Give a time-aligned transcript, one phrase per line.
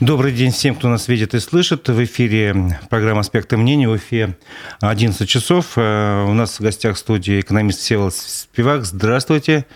[0.00, 1.88] Добрый день всем, кто нас видит и слышит.
[1.88, 3.88] В эфире программа «Аспекты мнений».
[3.88, 4.36] В эфире
[4.80, 5.72] 11 часов.
[5.74, 8.84] Э, у нас в гостях в студии экономист Всеволод Спивак.
[8.84, 9.66] Здравствуйте.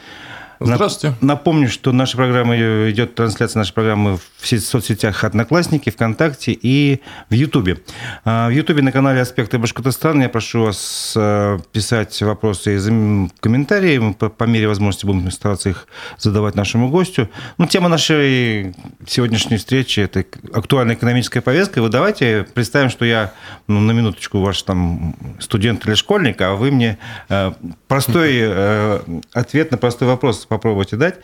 [0.64, 1.16] Здравствуйте.
[1.20, 2.56] Напомню, что наша программа
[2.90, 7.00] идет трансляция нашей программы в соцсетях Одноклассники, ВКонтакте и
[7.30, 7.78] в Ютубе.
[8.24, 13.98] А, в Ютубе на канале Аспекты Башкортостана я прошу вас э, писать вопросы и комментарии.
[13.98, 15.86] Мы по мере возможности будем стараться их
[16.18, 17.28] задавать нашему гостю.
[17.58, 18.74] Ну, тема нашей
[19.06, 21.80] сегодняшней встречи– это актуальная экономическая повестка.
[21.80, 23.32] И вы давайте представим, что я
[23.66, 27.52] ну, на минуточку ваш там студент или школьник, а вы мне э,
[27.88, 29.00] простой э,
[29.32, 31.16] ответ на простой вопрос попробуйте дать.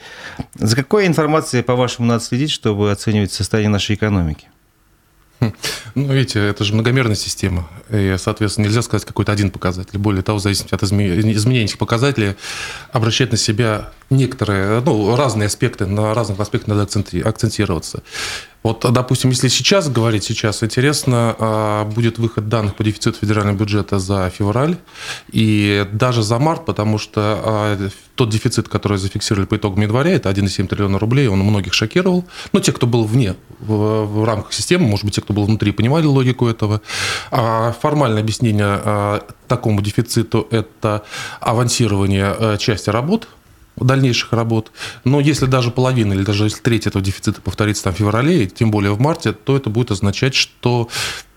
[0.54, 4.48] За какой информацией, по-вашему, надо следить, чтобы оценивать состояние нашей экономики?
[5.40, 5.52] Хм.
[5.94, 7.68] Ну, видите, это же многомерная система.
[7.90, 9.98] И, соответственно, нельзя сказать какой-то один показатель.
[9.98, 12.34] Более того, в зависимости от изменений этих показателей,
[12.92, 18.02] обращать на себя некоторые, ну, разные аспекты, на разных аспектах надо акцентироваться.
[18.64, 24.00] Вот, допустим, если сейчас говорить, сейчас интересно, а, будет выход данных по дефициту федерального бюджета
[24.00, 24.76] за февраль
[25.30, 30.28] и даже за март, потому что а, тот дефицит, который зафиксировали по итогам января, это
[30.28, 32.24] 1,7 триллиона рублей, он многих шокировал.
[32.52, 35.70] Но те, кто был вне, в, в рамках системы, может быть, те, кто был внутри,
[35.70, 36.80] понимали логику этого.
[37.30, 41.04] А формальное объяснение такому дефициту– это
[41.40, 43.28] авансирование э, части работ
[43.84, 44.72] дальнейших работ.
[45.04, 48.46] Но если даже половина или даже если треть этого дефицита повторится там в феврале, и
[48.46, 50.88] тем более в марте, то это будет означать, что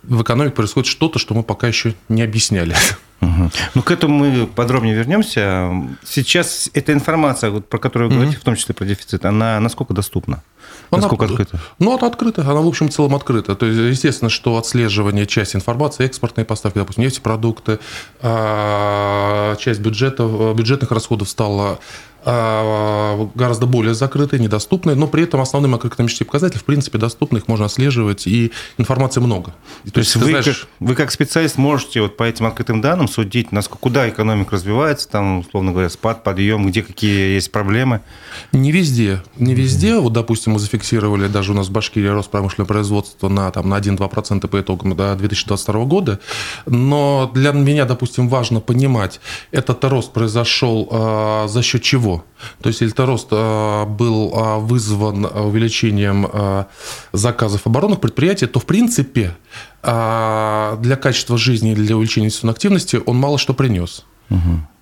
[0.03, 2.75] в экономике происходит что-то, что мы пока еще не объясняли.
[3.22, 3.52] Угу.
[3.75, 5.72] Ну, к этому мы подробнее вернемся.
[6.03, 8.42] Сейчас эта информация, вот, про которую вы говорите, угу.
[8.42, 10.42] в том числе про дефицит, она насколько доступна?
[10.89, 11.59] Она, Насколько открыта?
[11.80, 13.56] Ну, она открыта, она в общем целом открыта.
[13.56, 17.80] То есть, естественно, что отслеживание части информации, экспортные поставки, допустим, нефтепродукты,
[18.22, 21.80] а, часть бюджетов, бюджетных расходов стала
[22.23, 27.66] гораздо более закрытые, недоступные, но при этом основные макроэкономические показатели, в принципе, доступны, их можно
[27.66, 29.55] отслеживать, и информации много.
[29.86, 30.45] То, То есть вы, знаешь...
[30.45, 35.09] как, вы как специалист можете вот по этим открытым данным судить, насколько, куда экономика развивается,
[35.09, 38.01] там, условно говоря, спад, подъем, где какие есть проблемы?
[38.51, 39.24] Не везде.
[39.38, 39.97] Не везде.
[39.97, 43.79] Вот, допустим, мы зафиксировали даже у нас в Башкирии рост промышленного производства на, там, на
[43.79, 46.19] 1-2% по итогам до 2022 года,
[46.66, 49.19] но для меня, допустим, важно понимать,
[49.51, 52.10] этот рост произошел э, за счет чего?
[52.61, 56.67] То есть этот рост а, был а, вызван увеличением а,
[57.13, 59.35] заказов оборонных предприятий, то в принципе
[59.83, 64.05] для качества жизни и для увеличения инвестиционной активности он мало что принес.
[64.29, 64.39] Угу.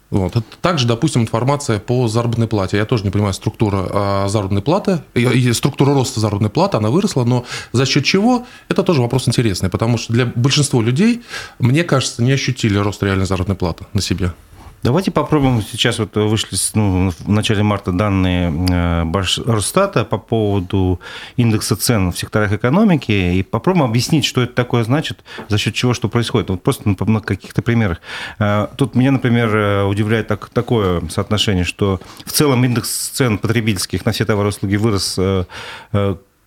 [0.10, 0.34] Вот.
[0.62, 2.76] Также, допустим, информация по заработной плате.
[2.76, 7.46] Я тоже не понимаю структура заработной платы, и структура роста заработной платы, она выросла, но
[7.72, 11.22] за счет чего, это тоже вопрос интересный, потому что для большинства людей,
[11.60, 14.34] мне кажется, не ощутили рост реальной заработной платы на себе.
[14.82, 15.62] Давайте попробуем.
[15.62, 19.04] Сейчас вот вышли ну, в начале марта данные э,
[19.46, 21.02] Росстата по поводу
[21.36, 25.94] индекса цен в секторах экономики и попробуем объяснить, что это такое значит, за счет чего
[25.94, 26.50] что происходит.
[26.50, 28.00] Вот просто на каких-то примерах.
[28.40, 34.06] Э, тут меня, например, э, удивляет так, такое соотношение, что в целом индекс цен потребительских
[34.06, 35.20] на все товары и услуги вырос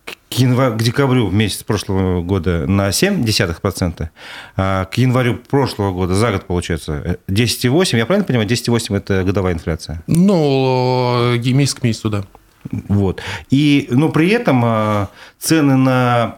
[0.05, 4.09] к, январю, к декабрю месяц прошлого года на 0,7%,
[4.55, 7.97] а к январю прошлого года за год получается 10,8%.
[7.97, 10.03] Я правильно понимаю, 10,8% это годовая инфляция?
[10.07, 12.23] Ну, месяц к месяцу, да.
[12.71, 13.21] Вот.
[13.49, 16.37] И, но при этом а, цены на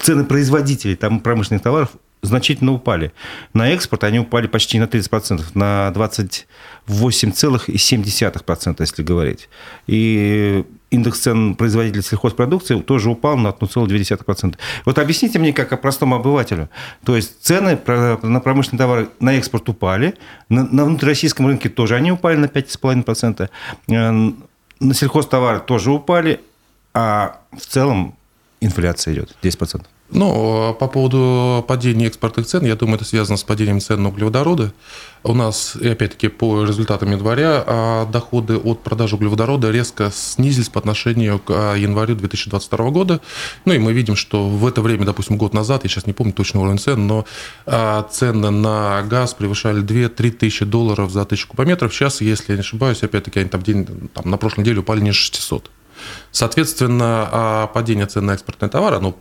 [0.00, 1.90] цены производителей там, промышленных товаров
[2.22, 3.12] значительно упали.
[3.52, 9.50] На экспорт они упали почти на 30%, на 28,7%, если говорить.
[9.86, 14.56] И индекс цен производителей сельхозпродукции тоже упал на 1,2%.
[14.84, 16.68] Вот объясните мне, как простому обывателю.
[17.04, 17.78] То есть цены
[18.22, 20.14] на промышленные товары на экспорт упали,
[20.48, 23.48] на, на внутрироссийском рынке тоже они упали на 5,5%,
[23.88, 24.32] э,
[24.80, 26.40] на сельхозтовары тоже упали,
[26.92, 28.14] а в целом
[28.60, 29.84] инфляция идет 10%.
[30.10, 34.72] Ну, по поводу падения экспортных цен, я думаю, это связано с падением цен на углеводороды.
[35.22, 40.78] У нас, и опять-таки, по результатам января, а, доходы от продажи углеводорода резко снизились по
[40.78, 43.20] отношению к а, январю 2022 года.
[43.64, 46.34] Ну, и мы видим, что в это время, допустим, год назад, я сейчас не помню
[46.34, 47.24] точно уровень цен, но
[47.64, 51.94] а, цены на газ превышали 2-3 тысячи долларов за тысячу кубометров.
[51.94, 55.18] Сейчас, если я не ошибаюсь, опять-таки, они там, день, там на прошлой неделе упали ниже
[55.18, 55.70] 600.
[56.30, 59.16] Соответственно, падение цен на экспортные товары, оно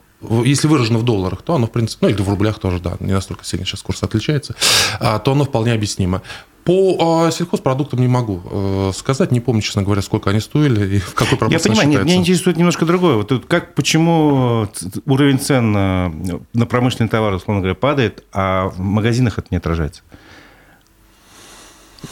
[0.45, 3.13] если выражено в долларах, то оно, в принципе, ну или в рублях тоже, да, не
[3.13, 4.55] настолько сильно сейчас курс отличается,
[4.99, 6.21] а, то оно вполне объяснимо.
[6.63, 10.99] По а, сельхозпродуктам не могу э, сказать, не помню, честно говоря, сколько они стоили и
[10.99, 12.05] в какой пропорции Я понимаю, считается.
[12.05, 13.15] меня интересует немножко другое.
[13.17, 14.69] Вот как, почему
[15.05, 16.13] уровень цен на,
[16.53, 20.03] на промышленные товары, условно говоря, падает, а в магазинах это не отражается?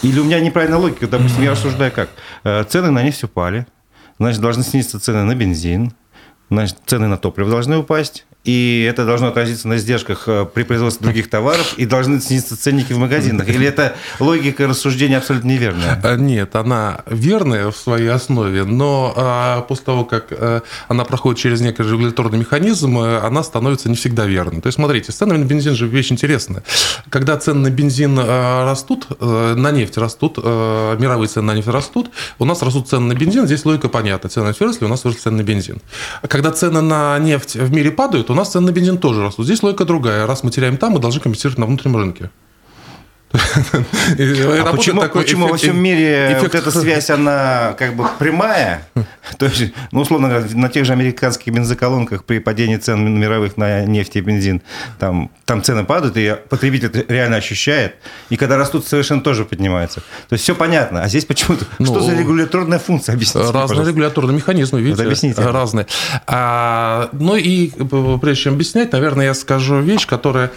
[0.01, 2.09] Или у меня неправильная логика, допустим, я рассуждаю как.
[2.43, 3.67] Э, цены на нефть упали,
[4.19, 5.93] значит, должны снизиться цены на бензин,
[6.57, 11.03] значит, цены на топливо должны упасть, и это должно отразиться на издержках э, при производстве
[11.03, 13.47] других товаров, и должны снизиться ценники в магазинах.
[13.47, 15.99] Или это логика рассуждения абсолютно неверная?
[16.03, 21.39] А, нет, она верная в своей основе, но а, после того, как а, она проходит
[21.39, 24.61] через некий регуляторный механизм, она становится не всегда верной.
[24.61, 26.63] То есть, смотрите, цены на бензин же вещь интересная.
[27.09, 32.09] Когда цены на бензин растут, на нефть растут, мировые цены на нефть растут,
[32.39, 34.29] у нас растут цены на бензин, здесь логика понятна.
[34.29, 35.79] Цены на нефть выросли, у нас выросли цены на бензин.
[36.27, 39.45] Когда цены на нефть в мире падают, у нас цены на бензин тоже растут.
[39.45, 40.25] Здесь логика другая.
[40.27, 42.31] Раз мы теряем там, мы должны компенсировать на внутреннем рынке.
[43.33, 46.41] А почему, почему во всем мире эффект...
[46.41, 48.87] вот эта связь, она как бы прямая?
[49.37, 53.85] То есть, ну, условно говоря, на тех же американских бензоколонках при падении цен мировых на
[53.85, 54.61] нефть и бензин,
[54.99, 57.95] там, там цены падают, и потребитель реально ощущает.
[58.29, 60.01] И когда растут, совершенно тоже поднимаются.
[60.27, 61.03] То есть, все понятно.
[61.03, 61.65] А здесь почему-то...
[61.79, 63.13] Ну, что за регуляторная функция?
[63.13, 63.39] Объясните.
[63.39, 63.89] Разные пожалуйста.
[63.89, 65.03] регуляторные механизмы, видите?
[65.03, 65.41] Вот объясните.
[65.41, 65.87] Разные.
[66.27, 67.69] А, ну и
[68.19, 70.51] прежде чем объяснять, наверное, я скажу вещь, которая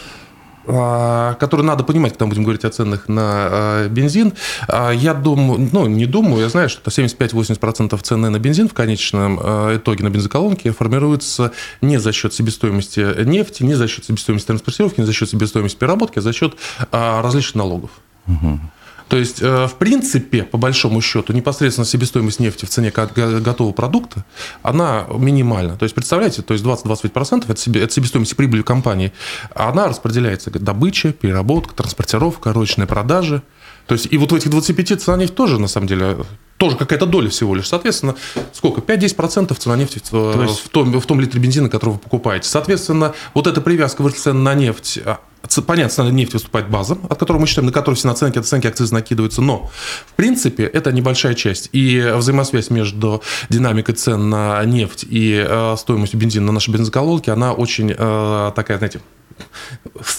[0.66, 4.32] который надо понимать, когда мы будем говорить о ценах на а, бензин.
[4.68, 9.38] А, я думаю, ну, не думаю, я знаю, что 75-80% цены на бензин в конечном
[9.76, 15.06] итоге на бензоколонке формируется не за счет себестоимости нефти, не за счет себестоимости транспортировки, не
[15.06, 16.54] за счет себестоимости переработки, а за счет
[16.90, 17.90] различных налогов.
[18.26, 18.60] Угу.
[19.08, 24.24] То есть, э, в принципе, по большому счету, непосредственно себестоимость нефти в цене готового продукта,
[24.62, 25.76] она минимальна.
[25.76, 29.12] То есть, представляете, то есть 20-25% это, себе, это себестоимость прибыли компании,
[29.54, 33.42] она распределяется добыча, переработка, транспортировка, ручные продажи.
[33.86, 36.16] То есть, и вот в этих 25 цена нефти тоже, на самом деле,
[36.56, 37.68] тоже какая-то доля всего лишь.
[37.68, 38.14] Соответственно,
[38.52, 38.80] сколько?
[38.80, 40.60] 5-10% цена нефти в, есть...
[40.60, 42.48] в, том, в том литре бензина, который вы покупаете.
[42.48, 45.20] Соответственно, вот эта привязка в цены на нефть а,
[45.66, 48.94] понятно, цена нефти выступает база, от которой мы считаем, на которую все наценки, оценки, акцизы
[48.94, 49.70] накидываются, но,
[50.06, 51.68] в принципе, это небольшая часть.
[51.72, 57.52] И взаимосвязь между динамикой цен на нефть и э, стоимостью бензина на нашей бензоколонке, она
[57.52, 59.00] очень э, такая, знаете,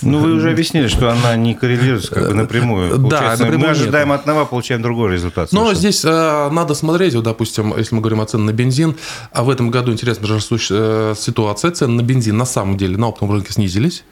[0.02, 2.98] ну, вы уже объяснили, что она не коррелируется как бы напрямую.
[2.98, 4.20] Да, напрямую мы ожидаем нет.
[4.20, 5.52] одного, получаем другой результат.
[5.52, 5.80] Но совершенно.
[5.80, 8.96] здесь э, надо смотреть, вот, допустим, если мы говорим о ценах на бензин,
[9.32, 13.34] а в этом году интересная э, ситуация, цены на бензин на самом деле на оптовом
[13.34, 14.04] рынке снизились.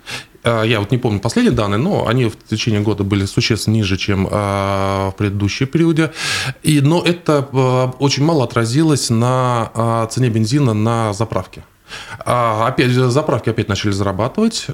[0.44, 3.98] Э, я вот не помню последние данные, но они в течение года были существенно ниже,
[3.98, 6.12] чем э, в предыдущие периоде.
[6.62, 11.64] И, но это э, очень мало отразилось на цене бензина на заправке.
[12.26, 14.68] А, опять заправки опять начали зарабатывать.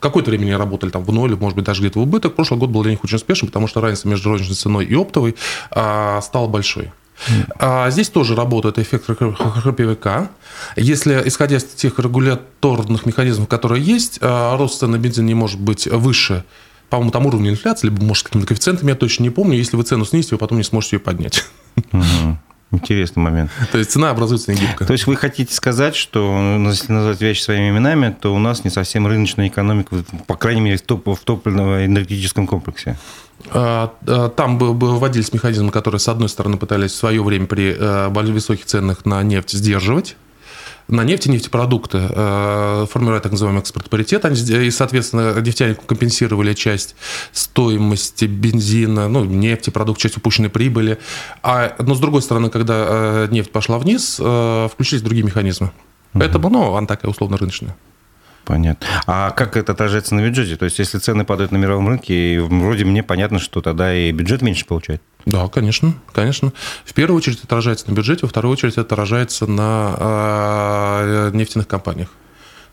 [0.00, 2.34] Какое-то время они работали там в ноль, может быть, даже где-то в убыток.
[2.34, 5.36] Прошлый год был для них очень успешным, потому что разница между розничной ценой и оптовой
[5.70, 6.90] стала большой.
[7.58, 10.30] А здесь тоже работает эффект храповика.
[10.74, 15.60] Если, исходя из тех регуляторных механизмов, которые есть, а, рост цен на бензин не может
[15.60, 16.44] быть выше
[16.92, 19.56] по-моему, там уровня инфляции, либо, может, с какими-то коэффициентами, я точно не помню.
[19.56, 21.46] Если вы цену снизите, вы потом не сможете ее поднять.
[22.72, 23.50] Интересный момент.
[23.72, 24.86] То есть цена образуется не гибко.
[24.86, 28.64] То есть вы хотите сказать, что, ну, если назвать вещи своими именами, то у нас
[28.64, 32.96] не совсем рыночная экономика, по крайней мере, в, топ, в топливно-энергетическом комплексе?
[33.50, 38.08] А, а, там вводились механизмы, которые, с одной стороны, пытались в свое время при э,
[38.08, 40.16] высоких ценах на нефть сдерживать,
[40.88, 46.96] на нефть и нефтепродукты, э, формируя так называемый экспорт-паритет, и, соответственно, нефтяне компенсировали часть
[47.32, 50.98] стоимости бензина, ну, нефти, продукт, часть упущенной прибыли.
[51.42, 55.72] А, но, с другой стороны, когда э, нефть пошла вниз, включились другие механизмы.
[56.12, 57.76] Поэтому, ну, она такая условно рыночная.
[58.44, 58.86] Понятно.
[59.06, 60.56] А как это отражается на бюджете?
[60.56, 64.42] То есть, если цены падают на мировом рынке, вроде мне понятно, что тогда и бюджет
[64.42, 65.00] меньше получает.
[65.24, 66.52] Да, конечно, конечно.
[66.84, 71.68] В первую очередь это отражается на бюджете, во вторую очередь это отражается на э, нефтяных
[71.68, 72.08] компаниях.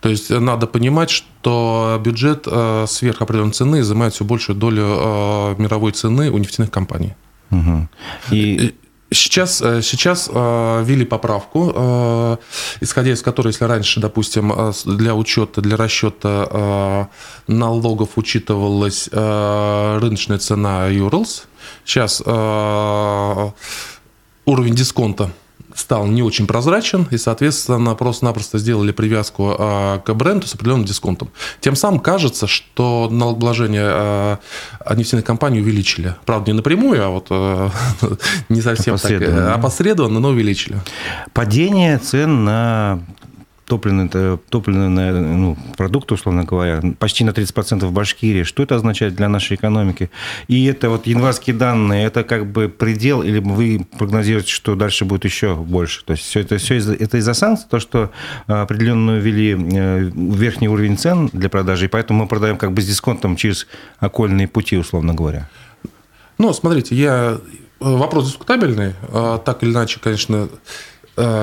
[0.01, 5.55] То есть надо понимать, что бюджет э, сверх определенной цены занимает все большую долю э,
[5.57, 7.13] мировой цены у нефтяных компаний.
[7.51, 7.87] Угу.
[8.31, 8.75] И
[9.11, 12.37] Сейчас, сейчас ввели поправку,
[12.79, 14.53] исходя из которой, если раньше, допустим,
[14.85, 17.09] для учета, для расчета
[17.47, 21.47] налогов учитывалась рыночная цена Юрлс,
[21.85, 22.21] сейчас
[24.45, 25.31] уровень дисконта
[25.79, 31.29] стал не очень прозрачен, и, соответственно, просто-напросто сделали привязку а, к бренду с определенным дисконтом.
[31.61, 34.39] Тем самым кажется, что налогообложение а,
[34.95, 36.15] нефтяных компаний увеличили.
[36.25, 37.71] Правда, не напрямую, а вот а,
[38.49, 39.47] не совсем опосредованно.
[39.47, 40.79] так, опосредованно, но увеличили.
[41.33, 42.99] Падение цен на
[43.69, 44.09] топливный,
[44.49, 48.43] топливный ну, продукт, условно говоря, почти на 30% в Башкирии.
[48.43, 50.09] Что это означает для нашей экономики?
[50.47, 55.23] И это вот январские данные, это как бы предел, или вы прогнозируете, что дальше будет
[55.23, 56.03] еще больше?
[56.03, 58.11] То есть все это, все из, это из-за санкций, то, что
[58.47, 62.81] а, определенно ввели э, верхний уровень цен для продажи, и поэтому мы продаем как бы
[62.81, 63.67] с дисконтом через
[63.99, 65.47] окольные пути, условно говоря?
[66.37, 67.37] Ну, смотрите, я...
[67.79, 68.93] Вопрос дискутабельный.
[69.13, 70.98] А, так или иначе, конечно, э,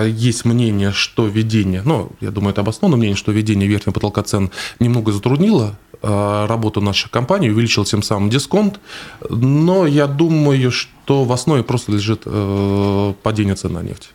[0.06, 4.50] есть мнение, что введение, ну, я думаю, это обоснованное мнение, что введение верхнего потолка цен
[4.80, 8.80] немного затруднило э, работу нашей компании, увеличил тем самым дисконт,
[9.28, 14.10] но я думаю, что в основе просто лежит э, падение цен на нефть.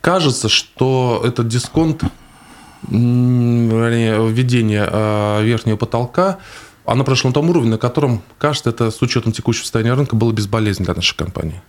[0.00, 2.02] Кажется, что этот дисконт,
[2.88, 4.84] введение
[5.42, 6.38] верхнего потолка,
[6.84, 10.32] она прошла на том уровне, на котором, кажется, это с учетом текущего состояния рынка было
[10.32, 11.62] безболезненно для нашей компании.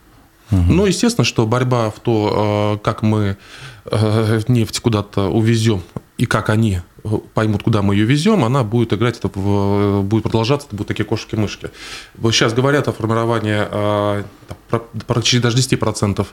[0.52, 0.62] Угу.
[0.74, 3.38] Ну, естественно, что борьба в то, э, как мы
[3.86, 5.82] э, нефть куда-то увезем
[6.18, 6.80] и как они
[7.34, 11.70] поймут, куда мы ее везем, она будет играть, это будет продолжаться, это будут такие кошки-мышки.
[12.32, 14.24] Сейчас говорят о формировании э,
[15.08, 16.26] практически даже 10%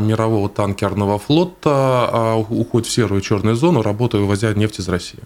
[0.00, 5.20] мирового танкерного флота уходит в серую и черную зону, работая, вывозя нефть из России.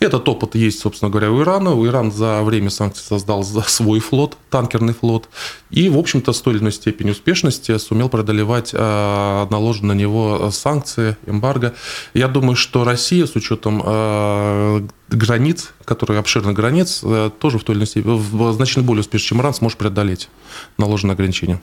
[0.00, 1.72] Этот опыт есть, собственно говоря, у Ирана.
[1.72, 5.28] У Иран за время санкций создал свой флот, танкерный флот,
[5.70, 10.50] и, в общем-то, с той или иной степени успешности сумел преодолевать э, наложенные на него
[10.52, 11.74] санкции, эмбарго.
[12.14, 17.74] Я думаю, что Россия, с учетом э, границ, которые обширных границ, э, тоже в той
[17.74, 20.28] или иной степени, значительно более успешно, чем Иран, сможет преодолеть
[20.78, 21.60] наложенные ограничения.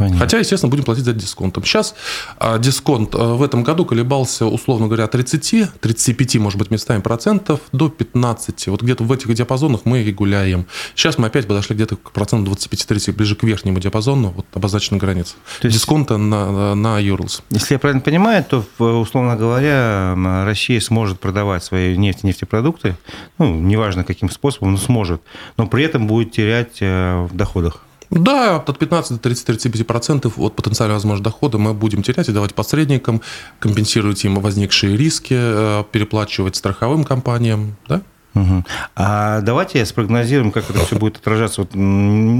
[0.00, 0.18] Понятно.
[0.18, 1.62] Хотя, естественно, будем платить за дисконтом.
[1.62, 1.94] Сейчас
[2.38, 7.02] а, дисконт а, в этом году колебался, условно говоря, от 30, 35, может быть, местами
[7.02, 8.68] процентов до 15.
[8.68, 10.64] Вот где-то в этих диапазонах мы и гуляем.
[10.94, 15.34] Сейчас мы опять подошли где-то к проценту 25-30, ближе к верхнему диапазону, вот обозначена граница.
[15.60, 17.42] То есть, Дисконта на, на Юрлс.
[17.50, 20.14] Если я правильно понимаю, то, условно говоря,
[20.46, 22.96] Россия сможет продавать свои нефть и нефтепродукты,
[23.36, 25.20] ну, неважно каким способом, но сможет,
[25.58, 27.82] но при этом будет терять э, в доходах.
[28.10, 33.22] Да, от 15 до 30-35% от потенциально возможного дохода мы будем терять и давать посредникам,
[33.60, 37.76] компенсировать им возникшие риски, э, переплачивать страховым компаниям.
[37.88, 38.02] Да?
[38.34, 38.64] Угу.
[38.96, 41.62] А давайте спрогнозируем, как это все будет отражаться.
[41.62, 41.70] Вот,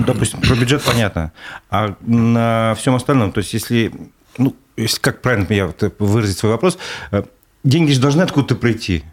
[0.04, 1.32] допустим, про бюджет понятно,
[1.68, 3.92] а на всем остальном, то есть если,
[4.38, 6.78] ну, если как правильно я выразить свой вопрос,
[7.12, 7.22] э,
[7.64, 9.04] деньги же должны откуда-то прийти.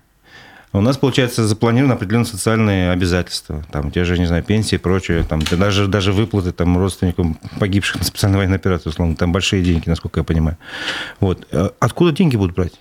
[0.74, 3.63] У нас, получается, запланированы определенные социальные обязательства.
[3.71, 5.24] Там те же, не знаю, пенсии и прочее.
[5.24, 9.15] Там, даже, даже выплаты там, родственникам погибших на специальной военной операции, условно.
[9.15, 10.57] Там большие деньги, насколько я понимаю.
[11.19, 11.47] Вот.
[11.51, 12.74] Э, откуда деньги будут брать?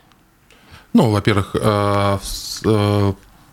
[0.93, 2.19] Ну, во-первых, э,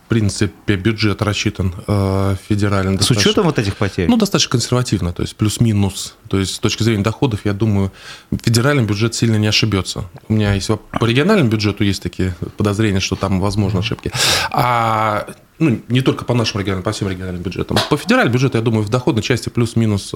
[0.08, 3.00] принципе, бюджет рассчитан э, федеральным.
[3.00, 4.10] С учетом вот этих потерь?
[4.10, 6.16] Ну, достаточно консервативно, то есть плюс-минус.
[6.30, 7.92] То есть с точки зрения доходов, я думаю,
[8.44, 10.06] федеральный бюджет сильно не ошибется.
[10.28, 10.70] У меня есть
[11.00, 14.12] по региональному бюджету есть такие подозрения, что там возможны ошибки.
[14.52, 15.28] А
[15.64, 17.78] ну, не только по нашим региональным, по всем региональным бюджетам.
[17.90, 20.14] По федеральному бюджету, я думаю, в доходной части плюс-минус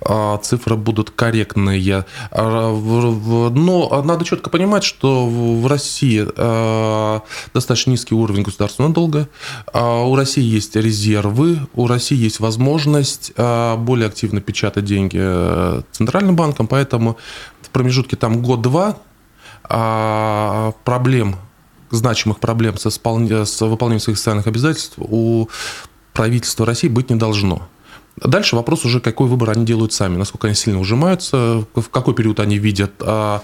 [0.00, 2.04] а, цифры будут корректные.
[2.30, 7.22] А, но надо четко понимать, что в России а,
[7.52, 9.28] достаточно низкий уровень государственного долга,
[9.72, 16.66] у России есть резервы, у России есть возможность более активно печатать деньги э, центральным банком,
[16.66, 17.16] поэтому
[17.62, 18.96] в промежутке там год-два
[20.84, 21.36] проблем
[21.90, 23.30] значимых проблем со исполн...
[23.30, 25.48] с выполнением своих социальных обязательств у
[26.12, 27.68] правительства России быть не должно.
[28.16, 32.40] Дальше вопрос уже, какой выбор они делают сами, насколько они сильно ужимаются, в какой период
[32.40, 33.42] они видят а,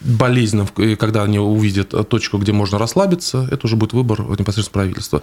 [0.00, 0.66] болезненно,
[0.98, 5.22] когда они увидят точку, где можно расслабиться, это уже будет выбор непосредственно правительства.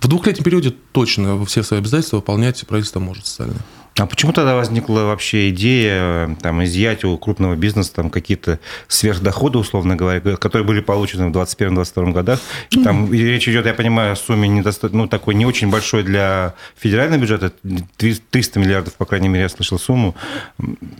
[0.00, 3.62] В двухлетнем периоде точно все свои обязательства выполнять правительство может социальное.
[3.98, 8.58] А почему тогда возникла вообще идея там, изъять у крупного бизнеса там, какие-то
[8.88, 12.40] сверхдоходы, условно говоря, которые были получены в 2021-2022 годах?
[12.84, 17.20] Там речь идет, я понимаю, о сумме недостаточно, ну, такой не очень большой для федерального
[17.20, 17.52] бюджета,
[17.98, 20.14] 300 миллиардов, по крайней мере, я слышал сумму.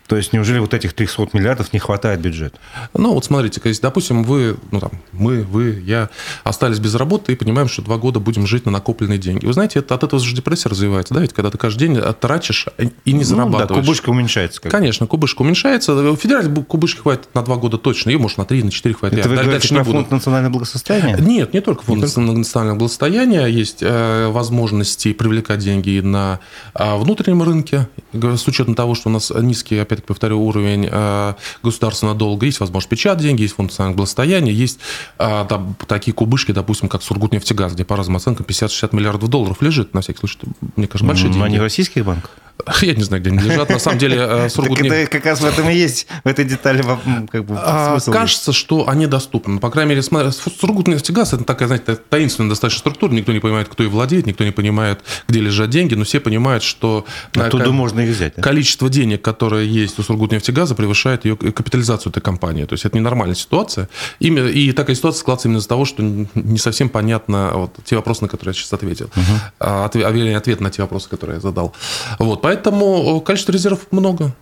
[0.06, 2.58] То есть неужели вот этих 300 миллиардов не хватает бюджета?
[2.92, 6.10] Ну, вот смотрите, если, допустим, вы, ну, там, мы, вы, я
[6.44, 9.46] остались без работы и понимаем, что два года будем жить на накопленные деньги.
[9.46, 12.68] Вы знаете, это, от этого же депрессия развивается, да, ведь когда ты каждый день тратишь
[13.04, 13.68] и не зарабатываешь.
[13.68, 14.60] Ну, да, кубышка уменьшается.
[14.60, 15.94] Как Конечно, кубышка уменьшается.
[15.94, 19.18] В федеральной кубышки хватит на два года точно, ее может на три, на четыре хватит.
[19.18, 21.16] Это вы говорите про фонд национального благосостояния?
[21.18, 23.46] Нет, не только фонд не национального благосостояния.
[23.46, 26.40] Есть э, возможности привлекать деньги на
[26.74, 32.16] э, внутреннем рынке, с учетом того, что у нас низкий, опять-таки повторю, уровень э, государственного
[32.16, 32.46] долга.
[32.46, 34.78] Есть возможность печатать деньги, есть фонд национального благосостояния, есть
[35.18, 40.00] да, такие кубышки, допустим, как Сургутнефтегаз, где по разным оценкам 50-60 миллиардов долларов лежит, на
[40.00, 40.38] всякий случай.
[40.76, 41.44] Мне кажется, большие деньги.
[41.44, 42.30] Они в российских банках?
[42.82, 43.68] Я не знаю, где они лежат.
[43.68, 44.94] На самом деле, э, Сургутнефть...
[44.94, 46.82] Это как раз в этом и есть, в этой детали
[47.30, 49.58] как бы, а, Кажется, что они доступны.
[49.58, 53.12] По крайней мере, Сургутнефтегаз– это такая, знаете, таинственная достаточно структура.
[53.12, 56.62] Никто не понимает, кто и владеет, никто не понимает, где лежат деньги, но все понимают,
[56.62, 57.04] что...
[57.34, 58.34] Оттуда можно их взять.
[58.34, 62.64] Количество денег, которое есть у Сургутнефтегаза, превышает ее капитализацию этой компании.
[62.64, 63.88] То есть, это ненормальная ситуация.
[64.20, 68.28] И такая ситуация складывается именно из-за того, что не совсем понятно вот, те вопросы, на
[68.28, 69.06] которые я сейчас ответил.
[69.06, 69.40] Угу.
[69.60, 71.74] А, ответ на те вопросы, которые я задал.
[72.18, 74.34] Вот, поэтому количество резервов много.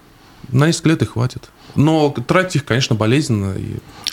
[0.49, 1.51] На несколько лет и хватит.
[1.77, 3.55] Но тратить их, конечно, болезненно.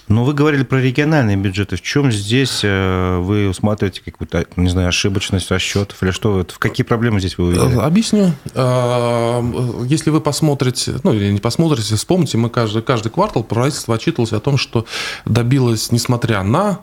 [0.08, 1.76] Но вы говорили про региональные бюджеты.
[1.76, 6.46] В чем здесь э, вы усматриваете какую-то, не знаю, ошибочность расчетов или что?
[6.48, 7.76] В какие проблемы здесь вы увидели?
[7.78, 8.32] Объясню.
[8.54, 9.44] А,
[9.86, 14.40] если вы посмотрите, ну или не посмотрите, вспомните, мы каждый, каждый квартал правительство отчитывалось о
[14.40, 14.86] том, что
[15.26, 16.80] добилось, несмотря на,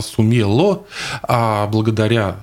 [0.00, 0.84] сумело,
[1.22, 2.36] а благодаря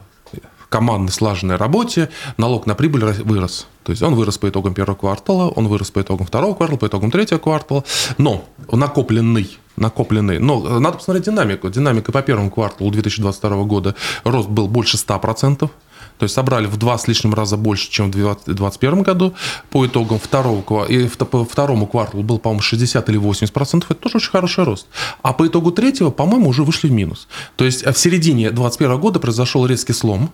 [0.69, 3.67] командной слаженной работе налог на прибыль вырос.
[3.85, 6.87] То есть он вырос по итогам первого квартала, он вырос по итогам второго квартала, по
[6.87, 7.83] итогам третьего квартала,
[8.17, 10.39] но накопленный накопленный.
[10.39, 11.69] Но надо посмотреть динамику.
[11.69, 15.69] Динамика по первому кварталу 2022 года рост был больше 100%.
[16.17, 19.33] То есть собрали в два с лишним раза больше, чем в 2021 году.
[19.69, 23.91] По итогам второго, и по второму кварталу был, по-моему, 60 или 80 процентов.
[23.91, 24.87] Это тоже очень хороший рост.
[25.21, 27.27] А по итогу третьего, по-моему, уже вышли в минус.
[27.57, 30.31] То есть в середине 2021 года произошел резкий слом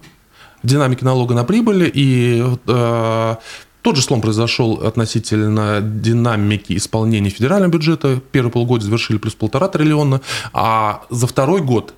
[0.63, 3.36] динамики налога на прибыль, и э,
[3.82, 8.22] тот же слом произошел относительно динамики исполнения федерального бюджета.
[8.32, 10.22] Первый полгода завершили плюс полтора триллиона,
[10.53, 11.94] а за второй год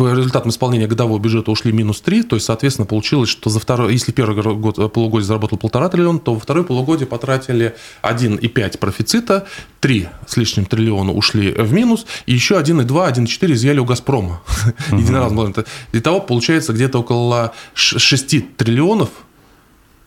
[0.00, 3.92] по результатам исполнения годового бюджета ушли минус 3, то есть, соответственно, получилось, что за второй,
[3.92, 9.46] если первый год, полугодие заработал полтора триллиона, то во второй полугодие потратили 1,5 профицита,
[9.80, 14.40] 3 с лишним триллиона ушли в минус, и еще 1,2, 1,4 изъяли у «Газпрома».
[14.90, 15.52] Единоразово.
[15.92, 19.10] Итого получается где-то около 6 триллионов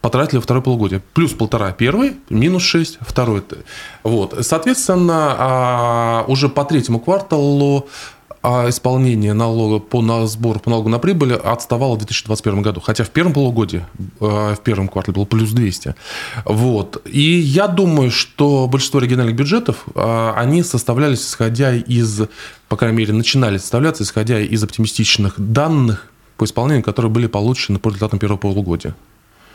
[0.02, 1.04] потратили во второе полугодие.
[1.14, 3.44] Плюс полтора первый, минус 6 второй.
[4.02, 4.36] Вот.
[4.42, 7.88] Соответственно, а, уже по третьему кварталу
[8.44, 12.82] а исполнение налога по на сбор по налогу на прибыль отставало в 2021 году.
[12.82, 13.86] Хотя в первом полугодии,
[14.20, 15.96] э, в первом квартале было плюс 200.
[16.44, 17.02] Вот.
[17.06, 22.24] И я думаю, что большинство региональных бюджетов, э, они составлялись, исходя из,
[22.68, 27.88] по крайней мере, начинали составляться, исходя из оптимистичных данных по исполнению, которые были получены по
[27.88, 28.94] результатам первого полугодия.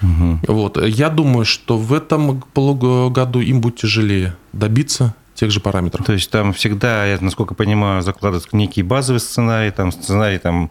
[0.00, 0.38] Угу.
[0.48, 0.82] Вот.
[0.82, 6.04] Я думаю, что в этом году им будет тяжелее добиться тех же параметров.
[6.04, 10.68] То есть там всегда, я насколько понимаю, закладывается некий базовый сценарий, там сценарий там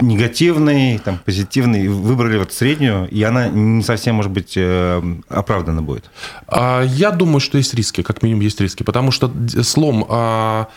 [0.00, 6.08] негативный, там позитивный, выбрали вот среднюю, и она не совсем, может быть, э, оправдана будет.
[6.46, 10.68] А, я думаю, что есть риски, как минимум есть риски, потому что слом а,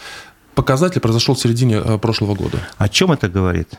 [0.56, 2.60] показателя произошел в середине э, прошлого года.
[2.78, 3.70] О чем это говорит?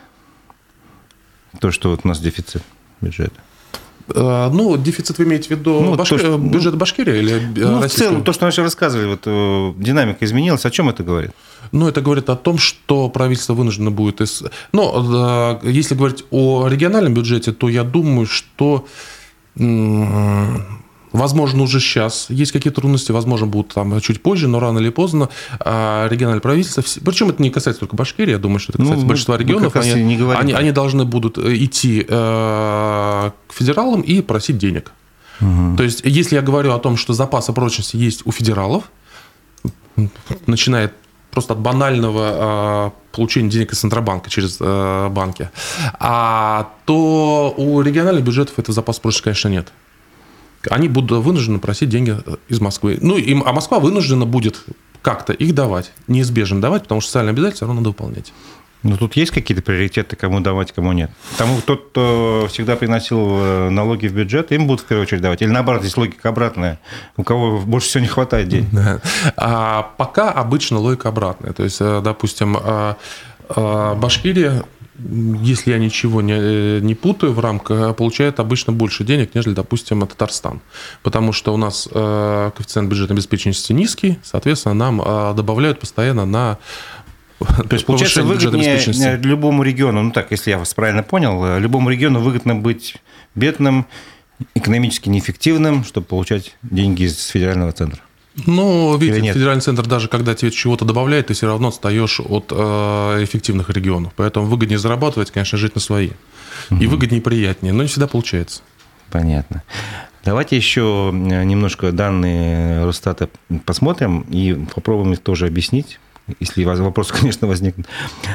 [1.59, 2.63] То, что вот у нас дефицит
[3.01, 3.35] бюджета.
[4.13, 6.15] Э, ну, дефицит вы имеете в виду ну, Башки...
[6.15, 9.21] то, что, бюджет ну, Башкирии или ну, в целом, то, что мы сейчас рассказывали, вот,
[9.25, 11.31] э, динамика изменилась, о чем это говорит?
[11.71, 14.21] Ну, это говорит о том, что правительство вынуждено будет...
[14.21, 14.43] Из...
[14.71, 18.85] Но э, если говорить о региональном бюджете, то я думаю, что
[21.15, 25.29] Возможно, уже сейчас есть какие-то трудности, возможно, будут там чуть позже, но рано или поздно
[25.59, 29.07] а, региональное правительство, причем это не касается только Башкирии, я думаю, что это касается ну,
[29.07, 34.57] большинства регионов, они, не они, они должны будут э, идти э, к федералам и просить
[34.57, 34.91] денег.
[35.39, 35.77] Угу.
[35.77, 38.83] То есть, если я говорю о том, что запасы прочности есть у федералов,
[40.45, 40.91] начиная
[41.31, 45.49] просто от банального э, получения денег из Центробанка через э, банки,
[45.93, 49.71] а, то у региональных бюджетов этого запаса прочности, конечно, нет
[50.69, 52.97] они будут вынуждены просить деньги э, из Москвы.
[53.01, 54.63] Ну, им, а Москва вынуждена будет
[55.01, 58.33] как-то их давать, неизбежно давать, потому что социальные обязательства все равно надо выполнять.
[58.83, 61.09] Ну, тут есть какие-то приоритеты, кому давать, кому нет?
[61.37, 65.41] Тому, тот, кто всегда приносил э, налоги в бюджет, им будут в первую очередь давать?
[65.41, 66.79] Или наоборот, здесь логика обратная?
[67.17, 68.69] У кого больше всего не хватает денег?
[68.71, 68.99] Да.
[69.37, 71.53] А пока обычно логика обратная.
[71.53, 72.57] То есть, э, допустим,
[73.47, 74.63] Башкирия
[74.97, 79.53] если я ничего не, э, не путаю в рамках, э, получает обычно больше денег, нежели,
[79.53, 80.61] допустим, Татарстан.
[81.03, 86.57] Потому что у нас э, коэффициент бюджетной обеспеченности низкий, соответственно, нам э, добавляют постоянно на
[87.39, 91.89] то есть, получается, выгоднее любому региону, ну так, если я вас правильно понял, э, любому
[91.89, 92.95] региону выгодно быть
[93.35, 93.85] бедным,
[94.53, 98.01] экономически неэффективным, чтобы получать деньги из федерального центра.
[98.45, 103.23] Ну, видите, федеральный центр даже когда тебе чего-то добавляет, ты все равно отстаешь от э,
[103.23, 104.13] эффективных регионов.
[104.15, 106.11] Поэтому выгоднее зарабатывать, конечно, жить на свои.
[106.69, 106.81] Угу.
[106.81, 108.61] И выгоднее, и приятнее, но не всегда получается.
[109.09, 109.63] Понятно.
[110.25, 113.29] Давайте еще э, немножко данные Росстата
[113.65, 115.99] посмотрим и попробуем их тоже объяснить
[116.39, 117.87] если вопрос, конечно, возникнет.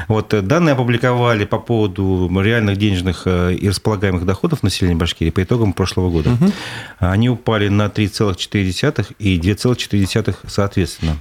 [0.07, 5.43] Вот э, данные опубликовали по поводу реальных денежных э, и располагаемых доходов населения Башкирии по
[5.43, 6.31] итогам прошлого года.
[6.31, 6.51] Угу.
[6.99, 11.17] Они упали на 3,4 и 2,4 соответственно.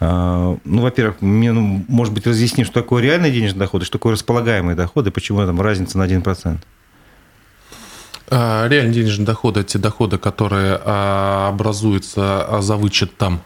[0.00, 3.98] А, ну, во-первых, мне, ну, может быть, разъясним, что такое реальный денежный доход и что
[3.98, 6.58] такое располагаемые доходы, почему там разница на 1%.
[8.28, 13.42] А, реальные денежные доходы– это те доходы, которые а, образуются за вычетом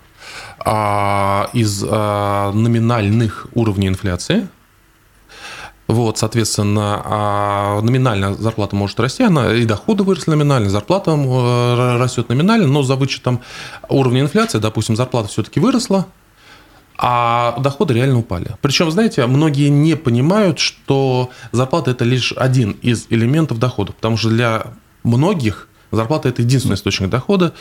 [0.67, 4.49] из а, номинальных уровней инфляции.
[5.87, 12.29] Вот, соответственно, а номинально зарплата может расти, она и доходы выросли номинально, зарплата э, растет
[12.29, 13.41] номинально, но за вычетом
[13.89, 16.07] уровня инфляции, допустим, зарплата все-таки выросла,
[16.99, 18.57] а доходы реально упали.
[18.63, 24.31] Причем, знаете, многие не понимают, что зарплата это лишь один из элементов дохода, потому что
[24.31, 24.67] для
[25.05, 27.55] многих зарплата это единственный источник дохода.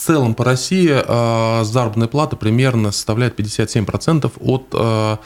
[0.00, 5.18] Целом по России а, заработная плата примерно составляет 57% от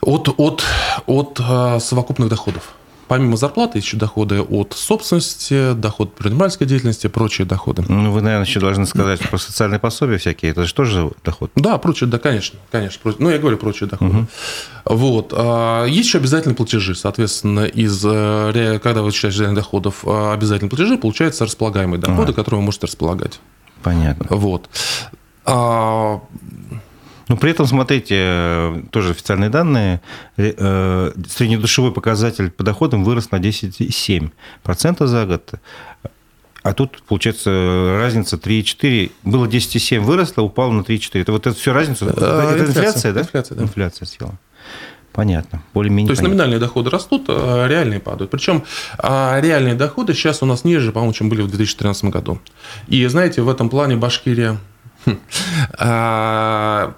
[0.00, 0.64] от, от,
[1.06, 2.72] от э, совокупных доходов.
[3.10, 7.82] Помимо зарплаты еще доходы от собственности, доход предпринимательской деятельности, прочие доходы.
[7.88, 10.52] Ну, вы, наверное, еще должны сказать про социальные пособия всякие.
[10.52, 11.50] Это же тоже доход?
[11.56, 13.12] Да, прочие, да, конечно, конечно.
[13.18, 14.16] Ну, я говорю прочие доходы.
[14.16, 14.26] Угу.
[14.84, 15.34] Вот.
[15.36, 16.94] А, есть еще обязательные платежи.
[16.94, 22.34] Соответственно, из, э, когда вы считаете доходов а, обязательные платежи, получаются располагаемые доходы, ага.
[22.34, 23.40] которые вы можете располагать.
[23.82, 24.26] Понятно.
[24.30, 24.70] Вот.
[25.46, 26.20] А,
[27.30, 30.00] но при этом, смотрите, тоже официальные данные,
[30.36, 35.52] э, среднедушевой показатель по доходам вырос на 10,7% за год.
[36.64, 39.12] А тут, получается, разница 3,4.
[39.22, 41.20] Было 10,7 выросло, упало на 3,4.
[41.20, 42.06] Это вот это все разница?
[42.06, 43.20] Это, это инфляция, да?
[43.20, 43.62] Инфляция, да.
[43.62, 44.34] Инфляция села.
[45.12, 45.62] Понятно.
[45.72, 46.36] Более-менее То есть понятно.
[46.36, 48.32] номинальные доходы растут, а реальные падают.
[48.32, 48.64] Причем
[48.98, 52.40] а реальные доходы сейчас у нас ниже, по-моему, чем были в 2013 году.
[52.88, 54.58] И знаете, в этом плане Башкирия
[55.06, 55.18] хм,
[55.78, 56.94] а,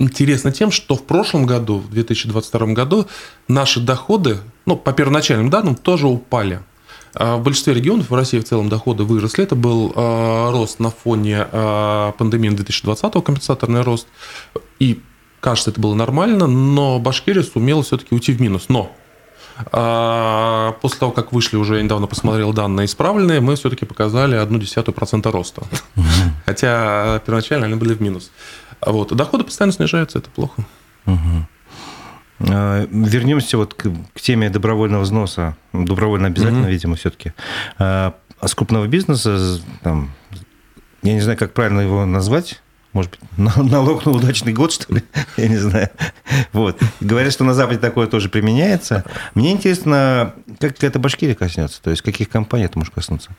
[0.00, 3.06] интересно тем, что в прошлом году, в 2022 году,
[3.46, 6.60] наши доходы, ну, по первоначальным данным, тоже упали.
[7.14, 9.44] А в большинстве регионов в России в целом доходы выросли.
[9.44, 14.06] Это был э, рост на фоне э, пандемии 2020, компенсаторный рост.
[14.78, 15.00] И
[15.40, 18.66] кажется, это было нормально, но Башкирия сумела все-таки уйти в минус.
[18.68, 18.92] Но
[19.72, 24.58] а после того, как вышли уже, я недавно посмотрел данные исправленные, мы все-таки показали одну
[24.58, 25.62] десятую процента роста.
[26.46, 28.30] Хотя первоначально они были в минус.
[28.84, 29.14] Вот.
[29.14, 30.62] Доходы постоянно снижаются, это плохо.
[31.06, 31.46] Угу.
[32.40, 35.56] Вернемся вот к, к теме добровольного взноса.
[35.72, 36.70] Добровольно обязательно, угу.
[36.70, 37.32] видимо, все-таки.
[37.78, 40.10] А с крупного бизнеса, там,
[41.02, 42.62] я не знаю, как правильно его назвать,
[42.92, 43.20] может быть,
[43.56, 45.04] налог на удачный год, что ли?
[45.36, 45.90] Я не знаю.
[46.52, 46.80] Вот.
[47.00, 49.04] Говорят, что на Западе такое тоже применяется.
[49.34, 51.80] Мне интересно, как это Башкирия коснется?
[51.82, 53.30] То есть, каких компаний это может коснуться?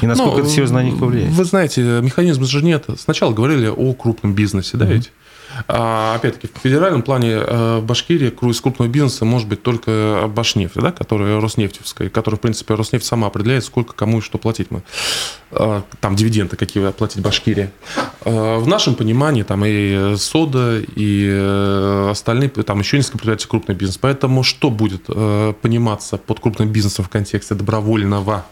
[0.00, 1.32] И насколько ну, это серьезно на них повлияет?
[1.32, 2.86] Вы знаете, механизма же нет.
[2.98, 5.12] Сначала говорили о крупном бизнесе, да, ведь?
[5.66, 10.92] А, опять-таки, в федеральном плане э, Башкирия из крупного бизнеса может быть только Башнефть, да,
[10.92, 14.82] которая Роснефтевская, которая, в принципе, Роснефть сама определяет, сколько кому и что платить мы.
[15.50, 17.72] А, там дивиденды какие платить Башкирия.
[18.24, 23.74] А, в нашем понимании там и сода, и э, остальные, там еще несколько предприятий крупный
[23.74, 23.98] бизнес.
[23.98, 28.44] Поэтому что будет э, пониматься под крупным бизнесом в контексте добровольного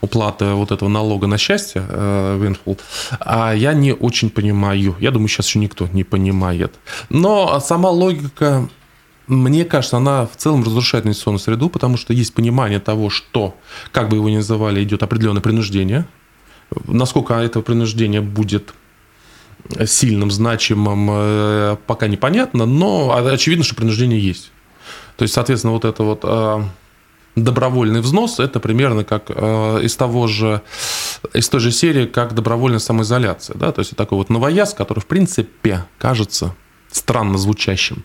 [0.00, 4.96] уплаты вот этого налога на счастье, Винфул, э, а я не очень понимаю.
[5.00, 6.74] Я думаю, сейчас еще никто не понимает.
[7.08, 8.68] Но сама логика
[9.26, 13.54] мне кажется, она в целом разрушает инвестиционную среду, потому что есть понимание того, что,
[13.92, 16.04] как бы его ни называли, идет определенное принуждение.
[16.88, 18.74] Насколько это принуждение будет
[19.86, 24.50] сильным, значимым, э, пока непонятно, но очевидно, что принуждение есть.
[25.16, 26.64] То есть, соответственно, вот это вот э,
[27.36, 30.62] добровольный взнос это примерно как э, из того же
[31.32, 35.06] из той же серии, как добровольная самоизоляция, да, то есть такой вот новояз, который в
[35.06, 36.54] принципе кажется
[36.90, 38.04] странно звучащим.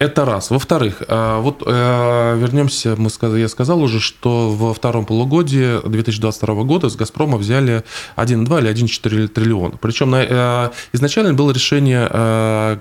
[0.00, 0.50] Это раз.
[0.50, 6.64] Во-вторых, э, вот э, вернемся, мы сказали, я сказал уже, что во втором полугодии 2022
[6.64, 7.84] года с «Газпрома» взяли
[8.16, 9.78] 1,2 или 1,4 триллиона.
[9.80, 10.14] Причем
[10.92, 12.80] изначально было решение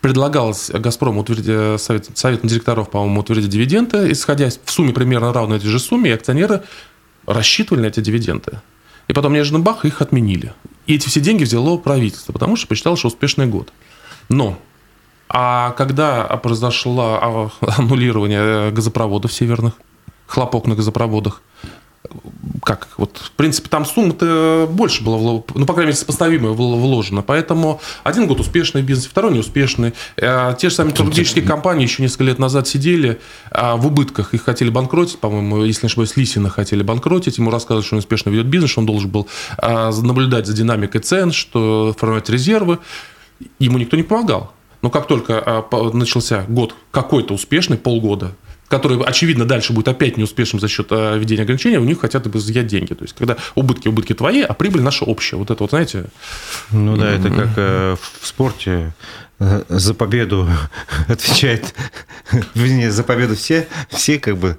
[0.00, 5.58] предлагалось «Газпрому» утвердить, э, совет, советом директоров, по-моему, утвердить дивиденды, исходя в сумме примерно равной
[5.58, 6.62] этой же сумме, и акционеры
[7.26, 8.60] рассчитывали на эти дивиденды.
[9.08, 10.52] И потом неожиданно бах, их отменили.
[10.86, 13.72] И эти все деньги взяло правительство, потому что посчитало, что успешный год.
[14.28, 14.58] Но
[15.34, 19.74] а когда произошло а, аннулирование газопроводов северных,
[20.26, 21.42] хлопок на газопроводах,
[22.64, 27.22] как вот, в принципе, там сумма-то больше была, ну, по крайней мере, сопоставимая вложена.
[27.22, 29.94] Поэтому один год успешный бизнес, второй неуспешный.
[30.16, 33.20] Э, те же самые туристические компании еще несколько лет назад сидели
[33.50, 37.84] а в убытках, их хотели банкротить, по-моему, если не ошибаюсь, Лисина хотели банкротить, ему рассказывали,
[37.84, 41.94] что он успешно ведет бизнес, что он должен был а, наблюдать за динамикой цен, что
[41.98, 42.78] формировать резервы.
[43.58, 44.52] Ему никто не помогал.
[44.82, 48.32] Но как только а, начался год какой-то успешный, полгода,
[48.72, 52.68] который, очевидно, дальше будет опять неуспешным за счет э, введения ограничений, у них хотят изъять
[52.68, 52.94] деньги.
[52.94, 55.36] То есть, когда убытки, убытки твои, а прибыль наша общая.
[55.36, 56.06] Вот это вот, знаете...
[56.70, 58.94] Ну да, это как э, в спорте
[59.40, 60.48] э, за победу
[61.08, 61.74] отвечает,
[62.54, 64.56] вернее, за победу все, все как бы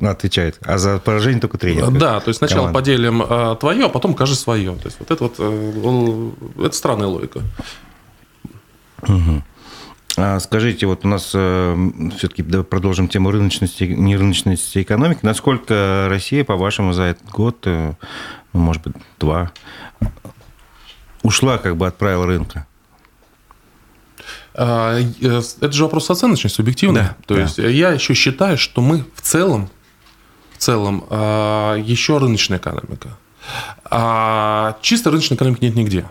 [0.00, 1.90] отвечают, а за поражение только тренер.
[1.90, 2.78] Да, то есть сначала команда.
[2.78, 4.72] поделим твое, а потом кажи свое.
[4.76, 7.42] То есть вот это вот, это странная логика.
[9.02, 9.42] Угу.
[10.22, 15.20] А скажите, вот у нас э, все-таки продолжим тему рыночности, нерыночности экономики.
[15.22, 17.94] Насколько Россия, по-вашему, за этот год, э,
[18.52, 19.50] ну, может быть, два,
[21.22, 22.66] ушла как бы от правил рынка?
[24.52, 27.00] А, э, это же вопрос оценочный, субъективный.
[27.00, 27.40] Да, То да.
[27.40, 29.70] есть я еще считаю, что мы в целом,
[30.52, 33.16] в целом а, еще рыночная экономика.
[33.84, 36.04] А чисто рыночной экономики нет нигде.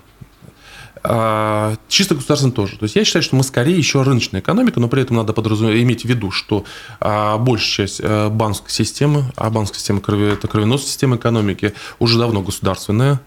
[1.03, 2.77] А, чисто государственный тоже.
[2.77, 5.81] То есть я считаю, что мы скорее еще рыночная экономика, но при этом надо подразуметь,
[5.81, 6.65] иметь в виду, что
[6.99, 12.41] а, большая часть э, банковской системы, а банковская система это кровеносная система экономики, уже давно
[12.41, 13.21] государственная.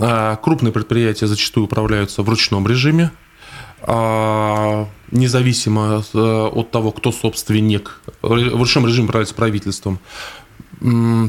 [0.00, 3.10] А, крупные предприятия зачастую управляются в ручном режиме,
[5.10, 8.00] независимо э, от того, кто собственник.
[8.22, 9.98] В ручном режиме управляется правительством.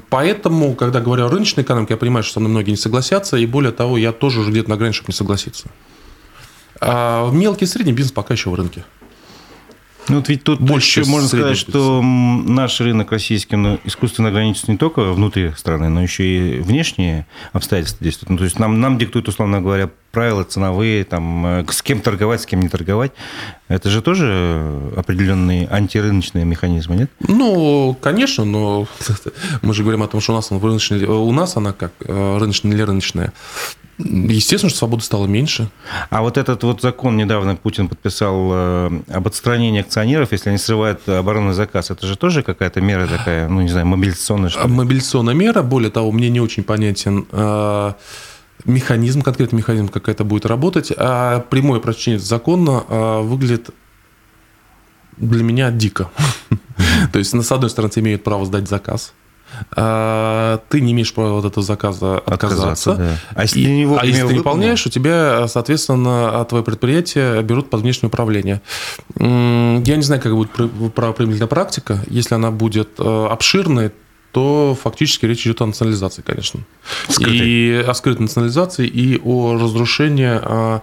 [0.10, 3.46] Поэтому, когда говорю о рыночной экономике, я понимаю, что со мной многие не согласятся, и
[3.46, 5.68] более того, я тоже уже где-то на грани, чтобы не согласиться.
[6.82, 8.84] А мелкий и средний бизнес пока еще в рынке.
[10.08, 14.64] Ну, вот ведь тут Больше еще можно сказать, что наш рынок российский ну, искусственно ограничен
[14.68, 18.30] не только внутри страны, но еще и внешние обстоятельства действуют.
[18.30, 22.42] Ну, то есть нам, нам диктуют, условно говоря, правила ценовые, там, э, с кем торговать,
[22.42, 23.12] с кем не торговать.
[23.68, 27.12] Это же тоже определенные антирыночные механизмы, нет?
[27.20, 28.88] Ну, конечно, но
[29.62, 32.72] мы же говорим о том, что у нас, рыночная, у нас она как э, рыночная
[32.74, 33.34] или рыночная.
[33.98, 35.70] Естественно, что свободы стало меньше.
[36.10, 41.08] А вот этот вот закон недавно Путин подписал э, об отстранении акционеров, если они срывают
[41.08, 41.92] оборонный заказ.
[41.92, 44.74] Это же тоже какая-то мера такая, ну, не знаю, мобилизационная, что ли?
[44.74, 45.62] Мобилизационная мера.
[45.62, 47.94] Более того, мне не очень понятен э,
[48.66, 50.92] механизм, конкретный механизм, как это будет работать.
[50.98, 53.70] А прямое прочтение закона э, выглядит
[55.16, 56.10] для меня дико.
[57.14, 59.14] То есть, с одной стороны, имеют право сдать заказ–
[59.74, 62.92] ты не имеешь права от этого заказа отказаться.
[62.92, 63.18] отказаться да.
[63.36, 67.82] А если, и, не, а если ты выполняешь, у тебя, соответственно, твое предприятие берут под
[67.82, 68.62] внешнее управление.
[69.18, 70.52] Я не знаю, как будет
[70.94, 72.00] правоприменительная практика.
[72.08, 73.92] Если она будет э, обширной,
[74.36, 76.60] то фактически речь идет о национализации, конечно.
[77.08, 77.48] Скрытой.
[77.48, 80.82] И о скрытой национализации и о разрушении а,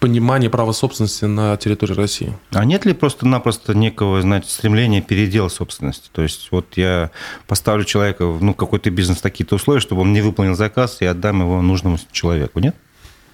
[0.00, 2.36] понимание права собственности на территории России.
[2.50, 6.10] А нет ли просто-напросто некого, знаете, стремления передела собственности?
[6.12, 7.10] То есть вот я
[7.46, 11.62] поставлю человека, ну, какой-то бизнес такие-то условия, чтобы он не выполнил заказ, и отдам его
[11.62, 12.76] нужному человеку, нет?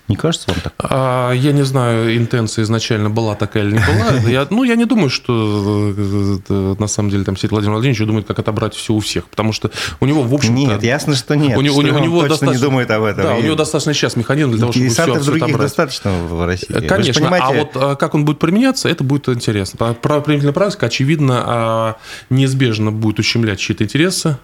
[0.08, 0.74] Не кажется вам так?
[0.78, 4.20] А, я не знаю, интенция изначально была такая или не была.
[4.28, 8.26] Я, ну, я не думаю, что э, на самом деле там сидит Владимир Владимирович думает,
[8.26, 9.28] как отобрать все у всех.
[9.28, 11.56] Потому что у него, в общем Нет, ясно, что нет.
[11.56, 13.24] У, него, у, него точно достаточно, не думает об этом.
[13.24, 15.62] Да, у него достаточно сейчас механизм для того, чтобы все, все других отобрать.
[15.62, 16.86] достаточно в России.
[16.86, 17.22] Конечно.
[17.22, 17.46] Понимаете...
[17.46, 19.94] А вот а как он будет применяться, это будет интересно.
[19.94, 21.96] Правоприменительная практика, очевидно, а,
[22.30, 24.36] неизбежно будет ущемлять чьи-то интересы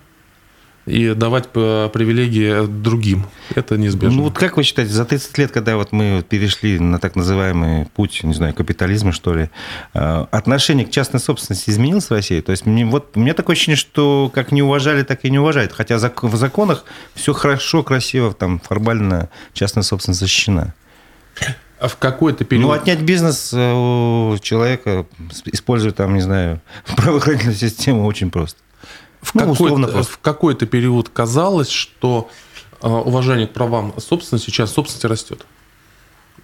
[0.88, 3.27] и давать привилегии другим.
[3.55, 4.16] Это неизбежно.
[4.16, 7.87] Ну вот как вы считаете, за 30 лет, когда вот мы перешли на так называемый
[7.87, 9.51] путь, не знаю, капитализма, что ли,
[9.94, 12.40] э, отношение к частной собственности изменилось в России?
[12.40, 15.38] То есть мне, вот, у меня такое ощущение, что как не уважали, так и не
[15.38, 15.72] уважают.
[15.72, 20.74] Хотя в законах все хорошо, красиво, там формально частная собственность защищена.
[21.81, 22.66] А в какой-то период...
[22.66, 25.07] Ну, отнять бизнес э, у человека,
[25.44, 26.61] используя там, не знаю,
[26.96, 28.59] правоохранительную систему, очень просто.
[29.20, 29.54] В, ну,
[30.22, 32.28] какой-то, период казалось, что
[32.83, 35.46] э, уважение к правам собственности сейчас собственности растет.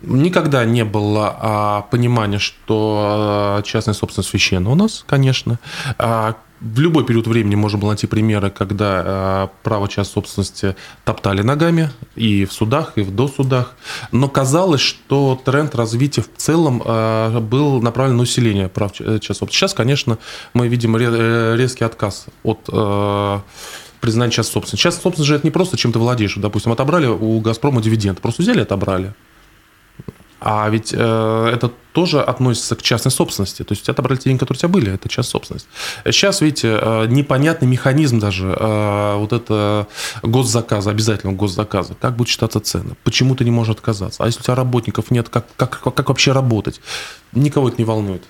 [0.02, 5.58] Никогда не было а, понимания, что а, частная собственность священна у нас, конечно.
[5.98, 11.42] А, в любой период времени можно было найти примеры, когда а, право частной собственности топтали
[11.42, 13.74] ногами и в судах, и в досудах.
[14.12, 19.56] Но казалось, что тренд развития в целом а, был направлен на усиление прав частной собственности.
[19.56, 20.18] Сейчас, конечно,
[20.54, 22.64] мы видим э, резкий отказ от
[24.00, 24.82] признания частной собственности.
[24.82, 26.34] Частная собственность же это не просто чем ты владеешь.
[26.36, 28.20] Допустим, отобрали у «Газпрома» дивиденд.
[28.20, 29.14] Просто взяли и отобрали.
[30.46, 33.62] А ведь э, это тоже относится к частной собственности.
[33.62, 35.66] То есть отобрали те деньги, которые у тебя были, это частная собственность.
[36.04, 39.88] Сейчас, видите, э, непонятный механизм даже э, вот это
[40.22, 41.94] госзаказа, обязательного госзаказа.
[41.98, 42.94] Как будут считаться цены?
[43.04, 44.22] Почему ты не можешь отказаться?
[44.22, 46.82] А если у тебя работников нет, как, как, как вообще работать?
[47.32, 48.24] Никого это не волнует.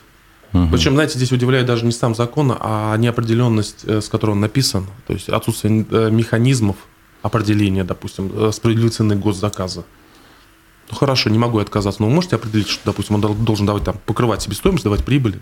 [0.52, 0.68] Угу.
[0.70, 4.86] Причем, знаете, здесь удивляет даже не сам закон, а неопределенность, э, с которой он написан.
[5.08, 6.76] То есть отсутствие э, механизмов
[7.22, 9.82] определения, допустим, справедливой цены госзаказа.
[10.90, 13.96] Ну хорошо, не могу отказаться, но вы можете определить, что, допустим, он должен давать там
[14.04, 15.40] покрывать себестоимость, давать прибыль?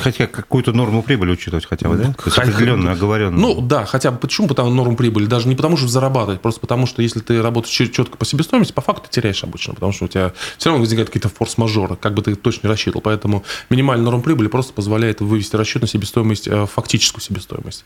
[0.00, 2.12] Хотя какую-то норму прибыли учитывать хотя бы, да?
[2.12, 3.40] То есть определенную, оговоренную.
[3.40, 5.26] Ну да, хотя бы почему потому норму прибыли?
[5.26, 8.80] Даже не потому, что зарабатывать, просто потому, что если ты работаешь четко по себестоимости, по
[8.80, 12.22] факту ты теряешь обычно, потому что у тебя все равно возникают какие-то форс-мажоры, как бы
[12.22, 13.00] ты точно не рассчитывал.
[13.02, 17.84] Поэтому минимальная норма прибыли просто позволяет вывести расчет на себестоимость, э, фактическую себестоимость.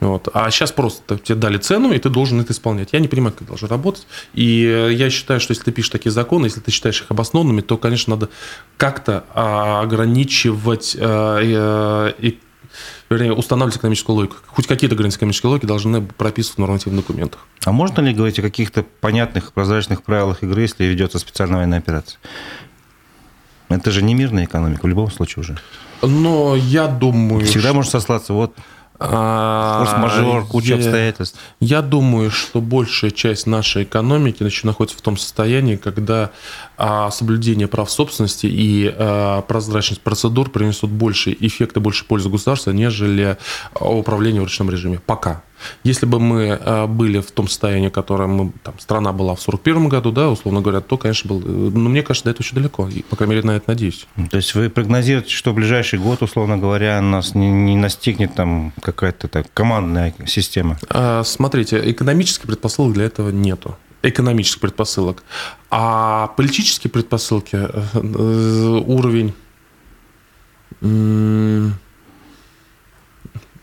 [0.00, 0.28] Вот.
[0.34, 2.92] А сейчас просто тебе дали цену, и ты должен это исполнять.
[2.92, 4.06] Я не понимаю, как это должно работать.
[4.34, 7.62] И э, я считаю, что если ты пишешь такие законы, если ты считаешь их обоснованными,
[7.62, 8.28] то, конечно, надо
[8.76, 12.38] как-то а, ограничивать э, и
[13.08, 14.36] вернее, устанавливать экономическую логику.
[14.46, 17.46] Хоть какие-то границы экономической логики должны прописываться в нормативных документах.
[17.64, 22.18] А можно ли говорить о каких-то понятных, прозрачных правилах игры, если ведется специальная военная операция?
[23.68, 25.58] Это же не мирная экономика в любом случае уже.
[26.02, 27.44] Но я думаю...
[27.46, 27.74] Всегда что...
[27.74, 28.54] можно сослаться, вот
[28.98, 31.38] Форс-мажор, куча я, обстоятельств.
[31.60, 36.30] Я думаю, что большая часть нашей экономики значит, находится в том состоянии, когда
[36.78, 43.36] а, соблюдение прав собственности и а, прозрачность процедур принесут больше эффекта, больше пользы государства, нежели
[43.78, 45.00] управление в ручном режиме.
[45.04, 45.42] Пока.
[45.84, 49.88] Если бы мы э, были в том состоянии, которое мы, там, страна была в 1941
[49.88, 52.88] году, да, условно говоря, то, конечно, был, ну, мне кажется, до этого еще далеко.
[52.88, 54.06] И, по крайней мере, на это надеюсь.
[54.30, 58.72] То есть вы прогнозируете, что в ближайший год, условно говоря, нас не, не настигнет там
[58.80, 60.78] какая-то так, командная система?
[60.88, 65.24] А, смотрите, экономических предпосылок для этого нету экономических предпосылок.
[65.70, 69.34] А политические предпосылки, э, э, уровень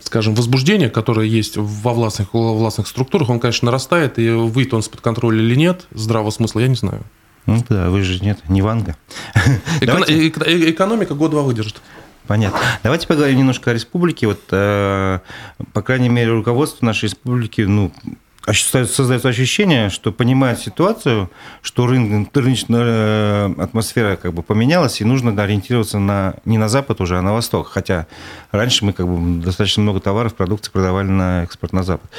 [0.00, 4.80] скажем, возбуждение, которое есть во властных, во властных структурах, он, конечно, нарастает, и выйдет он
[4.80, 7.02] из-под контроля или нет, здравого смысла, я не знаю.
[7.46, 8.96] Ну да, вы же нет, не Ванга.
[9.80, 11.80] Эко- э- экономика год-два выдержит.
[12.26, 12.58] Понятно.
[12.82, 14.26] Давайте поговорим немножко о республике.
[14.26, 15.18] Вот, э,
[15.74, 17.92] по крайней мере, руководство нашей республики, ну,
[18.52, 21.30] создается ощущение, что понимает ситуацию,
[21.62, 27.00] что рынок, рыночная э, атмосфера как бы поменялась, и нужно ориентироваться на, не на Запад
[27.00, 27.68] уже, а на Восток.
[27.68, 28.06] Хотя
[28.52, 32.10] раньше мы как бы достаточно много товаров, продукции продавали на экспорт на Запад.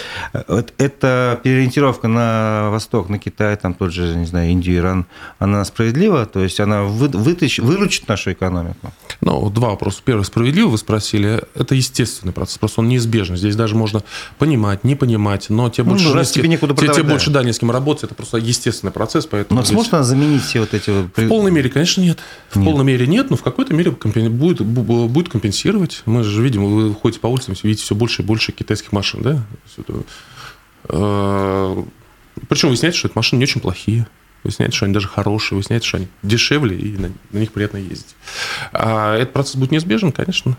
[0.47, 5.05] Вот эта переориентировка на Восток, на Китай, там тот же, не знаю, Индию, Иран,
[5.38, 6.25] она справедлива?
[6.25, 8.91] То есть она вы, вытащ, выручит нашу экономику?
[9.21, 10.01] Ну, два вопроса.
[10.03, 11.43] Первый, справедливо вы спросили.
[11.53, 13.38] Это естественный процесс, просто он неизбежен.
[13.38, 14.01] Здесь даже можно
[14.39, 16.14] понимать, не понимать, но те больше...
[16.15, 17.10] Раз тебе некуда продавать, тебе, да.
[17.12, 19.60] больше, да, не с кем работать, это просто естественный процесс, поэтому...
[19.60, 20.89] Но сможет она заменить все вот эти...
[20.89, 21.08] Вот...
[21.15, 22.19] В полной мере, конечно, нет.
[22.49, 22.65] В нет.
[22.65, 26.01] полной мере нет, но в какой-то мере будет, будет компенсировать.
[26.06, 29.45] Мы же видим, вы ходите по улицам, видите все больше и больше китайских машин, да?
[30.88, 31.84] Э,
[32.47, 34.08] Причем выясняется, что эти машины не очень плохие.
[34.43, 38.15] Выясняется, что они даже хорошие, выясняется, что они дешевле, и на, на них приятно ездить.
[38.73, 40.56] А этот процесс будет неизбежен, конечно.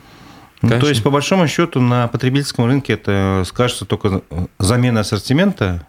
[0.63, 4.23] Ну, то есть, по большому счету, на потребительском рынке это скажется только
[4.59, 5.87] замена ассортимента.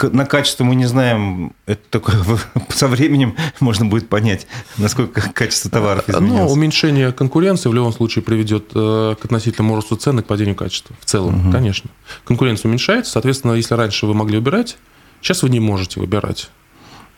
[0.00, 2.12] На качество мы не знаем, это только
[2.68, 6.40] со временем можно будет понять, насколько качество товаров ну, изменилось.
[6.40, 10.56] Но уменьшение конкуренции в любом случае приведет э, к относительному росту цен и к падению
[10.56, 10.94] качества.
[11.00, 11.52] В целом, угу.
[11.52, 11.90] конечно.
[12.24, 14.76] Конкуренция уменьшается, соответственно, если раньше вы могли выбирать,
[15.22, 16.50] сейчас вы не можете выбирать.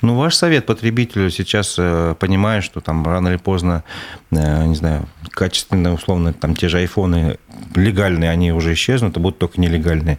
[0.02, 3.84] Ну, ваш совет потребителю сейчас, э, понимая, что там рано или поздно,
[4.30, 7.38] э, не знаю, качественные, условно, там те же айфоны
[7.74, 10.18] легальные, они уже исчезнут, а будут только нелегальные.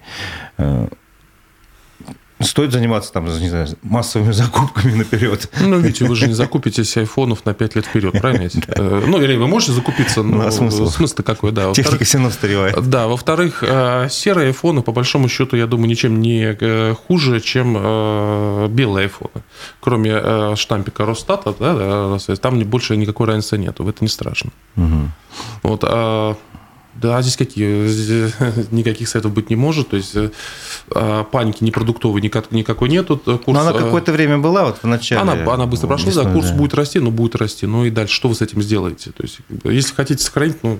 [2.41, 5.49] Э, стоит заниматься там, не знаю, массовыми закупками наперед.
[5.59, 8.49] Ну, видите, вы же не закупитесь айфонов на 5 лет вперед, правильно?
[8.67, 10.89] Э, ну, или вы можете закупиться, но ну, смысл?
[10.89, 11.71] смысл какой, да.
[11.73, 12.89] Техника все равно устаревает.
[12.89, 17.73] Да, во-вторых, э, серые айфоны, по большому счету, я думаю, ничем не э, хуже, чем
[18.69, 19.43] белые айфоны.
[19.79, 24.51] Кроме штампика Росстата, да, там больше никакой разницы нету, это не страшно.
[25.63, 26.35] Вот, а
[26.93, 27.87] да, здесь какие?
[27.87, 28.33] Здесь
[28.71, 29.89] никаких советов быть не может.
[29.89, 30.31] То есть э,
[30.93, 33.17] а, паники непродуктовой никак, никакой нету.
[33.17, 35.21] Курс, но она э, какое-то время была вот в начале.
[35.21, 36.55] Она, она быстро прошла, да, курс да.
[36.55, 37.65] будет расти, но будет расти.
[37.65, 39.11] Ну и дальше что вы с этим сделаете?
[39.11, 40.79] То есть, если хотите сохранить, ну,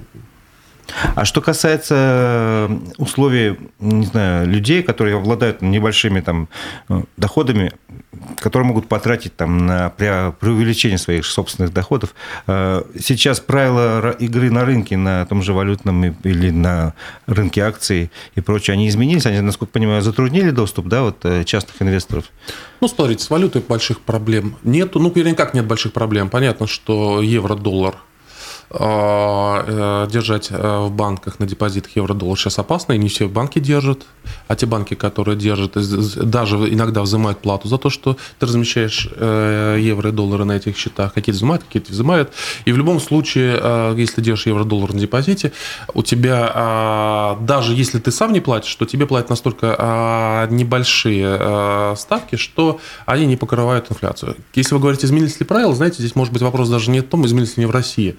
[1.16, 1.96] а что касается
[2.70, 6.48] э, условий, не знаю, людей, которые обладают небольшими там
[7.18, 7.72] доходами,
[8.38, 9.94] которые могут потратить там на
[10.42, 12.14] увеличении своих собственных доходов.
[12.48, 16.94] Э, сейчас правила игры на рынке, на том же валютном или на
[17.26, 21.82] рынке акций и прочее, они изменились, они, насколько понимаю, затруднили доступ да, вот, э, частных
[21.82, 22.26] инвесторов?
[22.82, 25.00] Ну, смотрите, с валютой больших проблем нету.
[25.00, 26.30] Ну, никак нет больших проблем.
[26.30, 28.11] Понятно, что евро-доллар– э,
[28.74, 34.06] держать э, в банках на депозитах евро-доллар сейчас опасно, и не все банки держат.
[34.48, 39.78] А те банки, которые держат, даже иногда взимают плату за то, что ты размещаешь э,
[39.82, 41.14] евро и доллары на этих счетах.
[41.14, 42.32] Какие-то взимают, какие-то взимают.
[42.64, 45.52] И в любом случае, если держишь евро-доллар на депозите,
[45.94, 51.96] у тебя, а, даже если ты сам не платишь, то тебе платят настолько а, небольшие
[51.98, 54.38] ставки, что они не покрывают инфляцию.
[54.56, 57.26] Если вы говорите, изменились ли правила, знаете, здесь может быть вопрос даже не в том,
[57.26, 58.16] изменились ли они в России.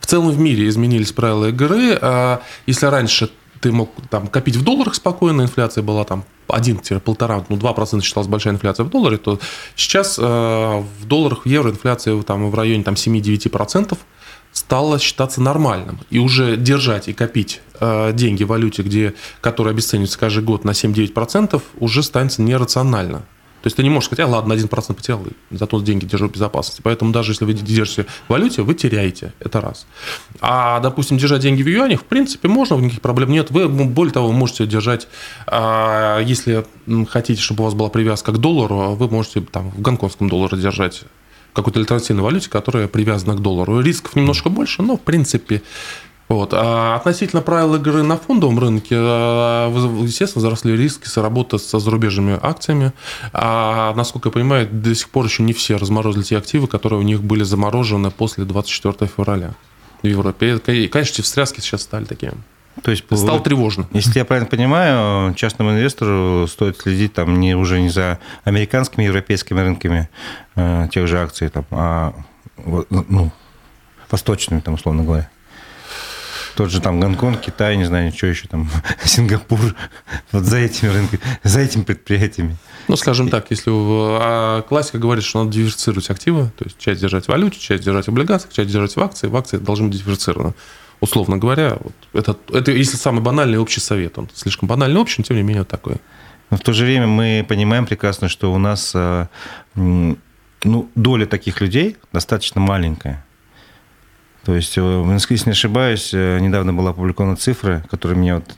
[0.00, 1.98] В целом в мире изменились правила игры.
[2.00, 3.30] А если раньше
[3.60, 8.54] ты мог там копить в долларах спокойно, инфляция была там 1-1,5, ну 2% считалась большая
[8.54, 9.38] инфляция в долларе, то
[9.76, 13.96] сейчас э, в долларах, в евро инфляция там, в районе там, 7-9%
[14.52, 16.00] стало считаться нормальным.
[16.10, 20.70] И уже держать и копить э, деньги в валюте, где, которая обесценивается каждый год на
[20.70, 23.22] 7-9%, уже станет нерационально.
[23.62, 26.80] То есть ты не можешь сказать, а ладно, 1% потерял, зато деньги держу в безопасности.
[26.82, 29.32] Поэтому даже если вы держите в валюте, вы теряете.
[29.38, 29.86] Это раз.
[30.40, 33.50] А, допустим, держать деньги в юанях, в принципе, можно, никаких проблем нет.
[33.50, 35.08] Вы, более того, можете держать,
[35.46, 36.64] а, если
[37.08, 41.02] хотите, чтобы у вас была привязка к доллару, вы можете там в гонконгском долларе держать
[41.52, 43.80] какой-то альтернативной валюте, которая привязана к доллару.
[43.80, 45.62] Рисков немножко больше, но, в принципе,
[46.30, 46.54] вот.
[46.54, 49.00] А относительно правил игры на фондовом рынке, э,
[50.04, 52.92] естественно, заросли риски с работы со зарубежными акциями.
[53.32, 57.02] А, насколько я понимаю, до сих пор еще не все разморозили те активы, которые у
[57.02, 59.54] них были заморожены после 24 февраля
[60.04, 60.60] в Европе.
[60.68, 62.34] И, конечно, встряски сейчас стали такими.
[62.84, 63.88] То есть стало вы, тревожно.
[63.92, 69.58] Если я правильно понимаю, частному инвестору стоит следить там не уже не за американскими, европейскими
[69.58, 70.08] рынками
[70.54, 72.14] э, тех же акций, там, а
[72.64, 73.32] ну,
[74.08, 75.28] восточными, там, условно говоря.
[76.60, 78.68] Тот же там Гонконг, Китай, не знаю, что еще там,
[79.02, 79.74] Сингапур,
[80.30, 82.58] вот за этими рынками, за этими предприятиями.
[82.86, 87.24] Ну, скажем так, если а классика говорит, что надо диверсифицировать активы, то есть часть держать
[87.24, 90.52] в валюте, часть держать в облигациях, часть держать в акции, в акции должны быть диверсифицированы.
[91.00, 95.24] Условно говоря, вот это, это если самый банальный общий совет, он слишком банальный общий, но
[95.24, 95.96] тем не менее вот такой.
[96.50, 99.28] Но в то же время мы понимаем прекрасно, что у нас а,
[99.74, 100.18] ну,
[100.94, 103.24] доля таких людей достаточно маленькая.
[104.44, 108.56] То есть, э, если не ошибаюсь, э, недавно была опубликована цифра, которая меня вот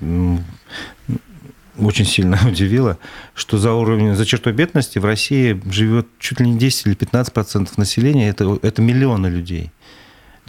[1.78, 2.98] очень сильно удивило,
[3.34, 7.32] что за уровень, за чертой бедности в России живет чуть ли не 10 или 15
[7.32, 9.70] процентов населения, это, это миллионы людей.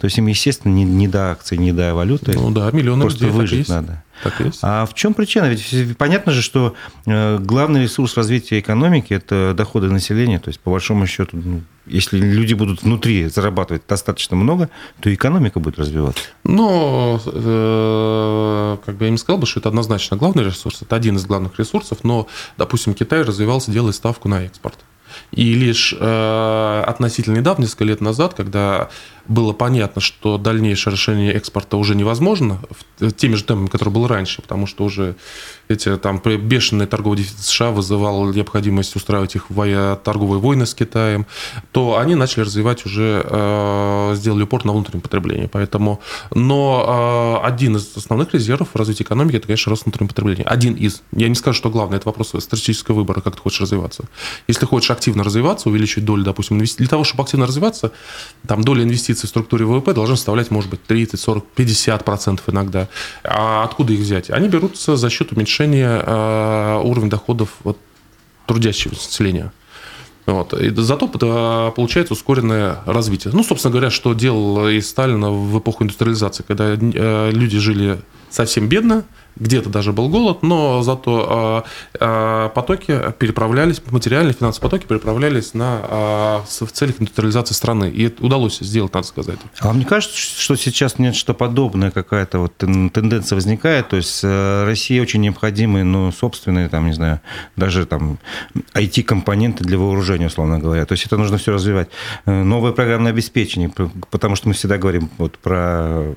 [0.04, 2.34] То есть им, естественно, не, не до акций, не до валюты.
[2.34, 3.40] Ну да, миллионы Просто людей.
[3.40, 4.04] выжить надо.
[4.22, 4.58] Так есть.
[4.60, 5.46] А в чем причина?
[5.46, 6.74] Ведь понятно же, что
[7.06, 10.38] э, главный ресурс развития экономики– это доходы населения.
[10.38, 14.68] То есть, по большому счету, ну, если люди будут внутри зарабатывать достаточно много,
[15.00, 16.22] то экономика будет развиваться.
[16.44, 21.16] Но, э, как бы я не сказал бы, что это однозначно главный ресурс, это один
[21.16, 22.28] из главных ресурсов, но,
[22.58, 24.76] допустим, Китай развивался, делая ставку на экспорт.
[25.32, 28.88] И лишь э, относительно недавно, несколько лет назад, когда
[29.28, 32.60] было понятно, что дальнейшее расширение экспорта уже невозможно
[33.16, 35.16] теми же темпами, которые было раньше, потому что уже
[35.68, 39.46] эти там бешеный торговый дефицит США вызывал необходимость устраивать их
[40.02, 41.26] торговые войны с Китаем,
[41.72, 45.48] то они начали развивать уже, э, сделали упор на внутреннее потребление.
[45.48, 46.00] Поэтому,
[46.32, 50.44] но э, один из основных резервов развития экономики, это, конечно, рост внутреннего потребления.
[50.44, 51.02] Один из.
[51.12, 54.04] Я не скажу, что главное, это вопрос стратегического выбора, как ты хочешь развиваться.
[54.48, 57.92] Если хочешь активно развиваться, увеличить долю, допустим, инвестиций, для того, чтобы активно развиваться,
[58.46, 62.88] там доля инвестиций в структуре ВВП должна составлять, может быть, 30, 40, 50 процентов иногда.
[63.22, 64.30] А откуда их взять?
[64.30, 67.78] Они берутся за счет уменьшения э, уровня доходов вот,
[68.46, 69.52] трудящего населения.
[70.26, 70.54] Вот.
[70.54, 73.32] И зато получается ускоренное развитие.
[73.34, 78.00] Ну, собственно говоря, что делал и Сталин в эпоху индустриализации, когда э, люди жили
[78.30, 79.04] совсем бедно,
[79.36, 81.64] где-то даже был голод, но зато а,
[82.00, 87.90] а, потоки переправлялись, материальные финансовые потоки переправлялись на, а, в целях индустриализации страны.
[87.90, 89.38] И это удалось сделать, надо сказать.
[89.60, 93.88] А вам не кажется, что сейчас нет что подобное, какая-то вот тенденция возникает?
[93.88, 97.20] То есть э, России очень необходимы, ну, собственные, там, не знаю,
[97.56, 98.18] даже там
[98.74, 100.84] IT-компоненты для вооружения, условно говоря.
[100.86, 101.88] То есть это нужно все развивать.
[102.26, 103.72] Э, новое программное обеспечение,
[104.10, 106.14] потому что мы всегда говорим вот про...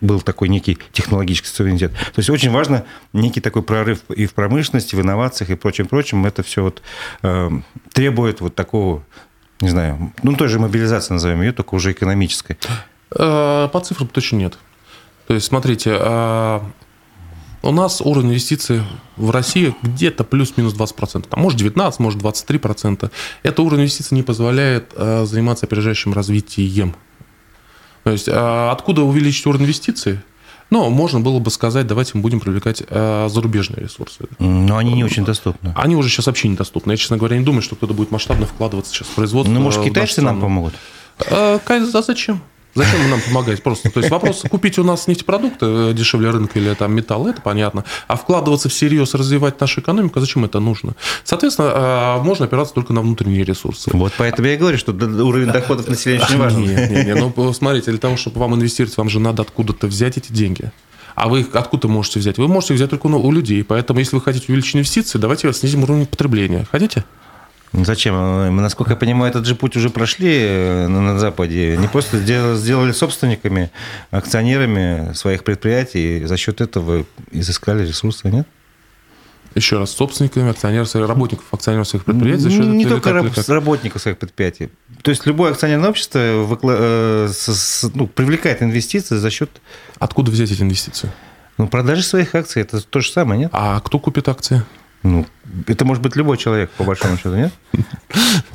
[0.00, 1.92] Был такой некий технологический суверенитет.
[2.12, 6.26] То есть очень важно некий такой прорыв и в промышленности, в инновациях и прочем, прочем.
[6.26, 6.82] Это все вот
[7.22, 7.50] э,
[7.92, 9.02] требует вот такого,
[9.60, 12.58] не знаю, ну той же мобилизации назовем ее, только уже экономической.
[13.18, 14.58] Э, по цифрам точно нет.
[15.26, 16.60] То есть, смотрите, э,
[17.62, 18.82] у нас уровень инвестиций
[19.16, 21.26] в России где-то плюс-минус 20%.
[21.30, 23.10] А может 19, может 23%.
[23.42, 26.94] Это уровень инвестиций не позволяет э, заниматься опережающим развитием.
[28.04, 30.18] То есть откуда увеличить уровень инвестиций?
[30.72, 34.24] Но можно было бы сказать, давайте мы будем привлекать э, зарубежные ресурсы.
[34.38, 35.74] Но они не очень доступны.
[35.76, 36.92] Они уже сейчас вообще недоступны.
[36.92, 39.52] Я, честно говоря, не думаю, что кто-то будет масштабно вкладываться сейчас в производство.
[39.52, 40.72] Ну, может, китайцы нам помогут?
[41.30, 42.40] А, а зачем?
[42.74, 43.90] Зачем нам помогать просто?
[43.90, 47.84] То есть вопрос, купить у нас нефтепродукты э, дешевле рынка или там металл, это понятно.
[48.08, 50.94] А вкладываться всерьез, развивать нашу экономику, зачем это нужно?
[51.24, 53.90] Соответственно, а, можно опираться только на внутренние ресурсы.
[53.92, 56.62] Вот поэтому я и говорю, что уровень доходов населения очень важен.
[56.62, 57.32] Нет, нет, нет.
[57.36, 60.72] Ну, смотрите, для того, чтобы вам инвестировать, вам же надо откуда-то взять эти деньги.
[61.14, 62.38] А вы их откуда можете взять?
[62.38, 63.62] Вы можете взять только у людей.
[63.64, 66.66] Поэтому, если вы хотите увеличить инвестиции, давайте снизим уровень потребления.
[66.70, 67.04] Хотите?
[67.72, 68.14] Зачем?
[68.14, 71.76] Мы, насколько я понимаю, этот же путь уже прошли э, на, Западе.
[71.78, 73.70] Не просто сделали, сделали собственниками,
[74.10, 78.46] акционерами своих предприятий, и за счет этого изыскали ресурсы, нет?
[79.54, 82.42] Еще раз, собственниками, акционеров, работников акционеров своих предприятий.
[82.42, 83.48] За счет не только как, раб, как?
[83.48, 84.70] работников своих предприятий.
[85.02, 89.50] То есть любое акционерное общество выкла- э, с- с- ну, привлекает инвестиции за счет
[89.98, 91.10] Откуда взять эти инвестиции?
[91.58, 92.62] ну, продажи своих акций.
[92.62, 93.50] Это то же самое, нет?
[93.52, 94.62] А кто купит акции?
[95.02, 95.26] Ну,
[95.66, 97.52] это может быть любой человек, по большому счету, нет?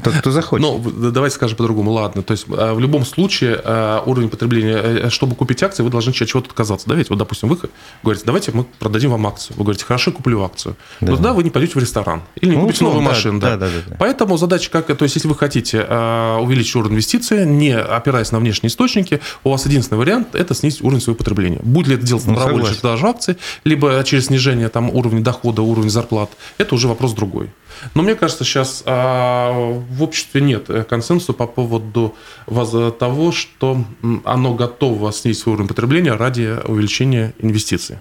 [0.04, 0.66] Тот, кто захочет.
[0.66, 1.92] Ну, давайте скажем по-другому.
[1.92, 5.90] Ладно, то есть э, в любом случае э, уровень потребления, э, чтобы купить акции, вы
[5.90, 6.88] должны от чего-то отказаться.
[6.88, 7.58] Да, ведь вот, допустим, вы
[8.04, 9.58] говорите, давайте мы продадим вам акцию.
[9.58, 10.76] Вы говорите, хорошо, куплю акцию.
[11.02, 11.08] Да.
[11.08, 13.40] Но тогда вы не пойдете в ресторан или не Ну, купите новую условно, да, машину.
[13.40, 13.96] да, да, да, да.
[14.00, 18.40] Поэтому задача как, то есть если вы хотите э, увеличить уровень инвестиций, не опираясь на
[18.40, 21.60] внешние источники, у вас единственный вариант– это снизить уровень своего потребления.
[21.62, 25.62] Будет ли это делать Ну, добровольно через продажу акций, либо через снижение там, уровня дохода,
[25.62, 27.50] уровня зарплат, это уже вопрос другой.
[27.94, 32.16] Но мне кажется, сейчас а, в обществе нет э, консенсуса по поводу
[32.48, 33.84] воз- того, что
[34.26, 38.00] оно готово снизить свой уровень потребления ради увеличения инвестиций.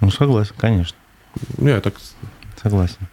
[0.00, 0.96] Ну, согласен, конечно.
[1.56, 1.94] Ну, Я так
[2.62, 3.08] Согласен.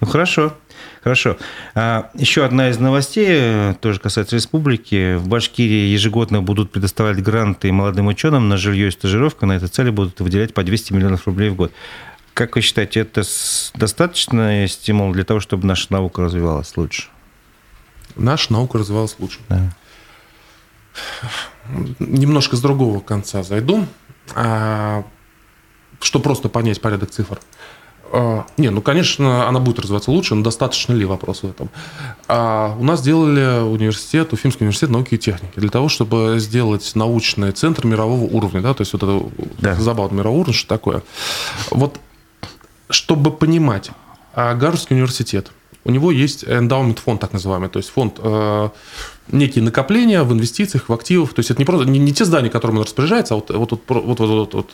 [0.00, 0.54] Ну, хорошо.
[1.02, 1.36] Хорошо.
[1.74, 5.16] А, еще одна из новостей, э, тоже касается республики.
[5.16, 9.46] В Башкирии ежегодно будут предоставлять гранты молодым ученым на жилье и стажировку.
[9.46, 11.72] На этой цели будут выделять по 200 миллионов рублей в год.
[12.38, 13.24] Как вы считаете, это
[13.74, 17.08] достаточный стимул для того, чтобы наша наука развивалась лучше?
[18.14, 19.40] наша наука развивалась лучше.
[19.48, 19.74] Да.
[21.98, 23.86] Немножко с другого конца зайду,
[24.36, 25.02] а,
[26.00, 27.40] что просто понять порядок цифр.
[28.12, 31.70] А, Не, ну, конечно, она будет развиваться лучше, но достаточно ли вопрос в этом?
[32.28, 37.50] А, У нас делали университет, Уфимский университет науки и техники, для того, чтобы сделать научный
[37.50, 39.28] центр мирового уровня, да, то есть вот это
[39.58, 39.74] Да.
[39.74, 41.02] забавно мирового уровня, что такое.
[41.72, 41.98] Вот,
[42.88, 43.90] чтобы понимать,
[44.34, 45.50] а Гарвардский университет,
[45.84, 48.68] у него есть эндаумент фонд, так называемый, то есть фонд э,
[49.28, 51.32] некие накопления в инвестициях, в активах.
[51.32, 53.70] То есть это не просто не, не те здания, которыми он распоряжается, а вот, вот,
[53.70, 54.70] вот, вот, вот, вот.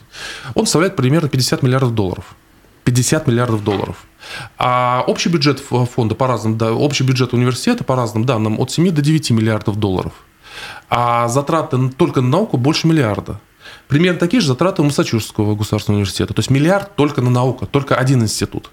[0.55, 2.35] Он составляет примерно 50 миллиардов долларов.
[2.85, 4.05] 50 миллиардов долларов.
[4.59, 8.91] А общий бюджет фонда по разным, да, общий бюджет университета по разным данным от 7
[8.91, 10.13] до 9 миллиардов долларов.
[10.91, 13.41] А затраты только на науку больше миллиарда.
[13.89, 16.35] Примерно такие же затраты у Массачусетского государственного университета.
[16.35, 18.71] То есть миллиард только на науку, только один институт.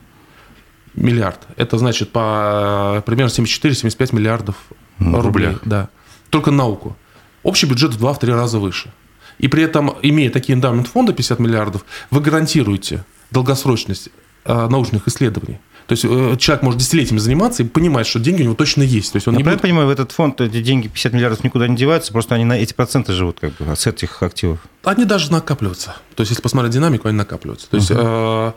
[0.93, 1.39] Миллиард.
[1.55, 4.55] Это значит по э, примерно 74-75 миллиардов
[4.99, 5.21] рублей.
[5.21, 5.61] рублях.
[5.63, 5.89] Да.
[6.29, 6.97] Только на науку.
[7.43, 8.91] Общий бюджет в 2-3 раза выше.
[9.39, 14.09] И при этом, имея такие эндаумент фонда 50 миллиардов, вы гарантируете долгосрочность
[14.45, 15.59] э, научных исследований.
[15.91, 19.11] То есть э, человек может десятилетиями заниматься и понимать, что деньги у него точно есть.
[19.11, 19.59] То есть он Я не будет...
[19.59, 22.73] понимаю, в этот фонд эти деньги, 50 миллиардов, никуда не деваются, просто они на эти
[22.73, 24.59] проценты живут как бы с этих активов.
[24.85, 25.97] Они даже накапливаются.
[26.15, 27.69] То есть, если посмотреть динамику, они накапливаются.
[27.69, 28.51] То есть, э,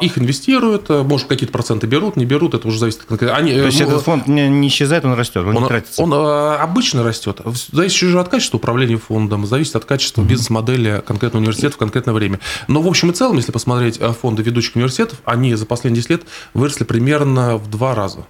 [0.00, 3.36] их инвестируют, э, может, какие-то проценты берут, не берут, это уже зависит от конкретно.
[3.36, 6.02] Они, То есть э, этот фонд не, не исчезает, он растет, он, не Он, тратится.
[6.02, 7.40] он, э, обычно растет.
[7.72, 12.38] Зависит уже от качества управления фондом, зависит от качества бизнес-модели конкретного университета в конкретное время.
[12.68, 16.10] Но в общем и целом, если посмотреть э, фонды ведущих университетов, они за последние 10
[16.10, 16.22] лет
[16.54, 18.26] выросли примерно в два раза.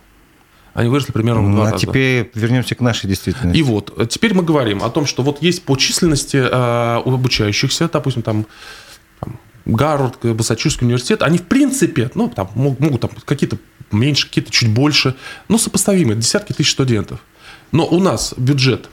[0.72, 1.86] Они выросли примерно в Ну, два а раза.
[1.86, 3.58] теперь вернемся к нашей действительности.
[3.58, 7.88] И вот, э, теперь мы говорим о том, что вот есть по численности э, обучающихся,
[7.92, 8.46] допустим, там,
[9.20, 13.58] там Гарвард, Массачусетский университет, они в принципе, ну, там, мог- могут там какие-то
[13.90, 15.14] меньше, какие-то чуть больше,
[15.48, 17.20] но сопоставимые, десятки тысяч студентов.
[17.72, 18.88] Но у нас бюджет,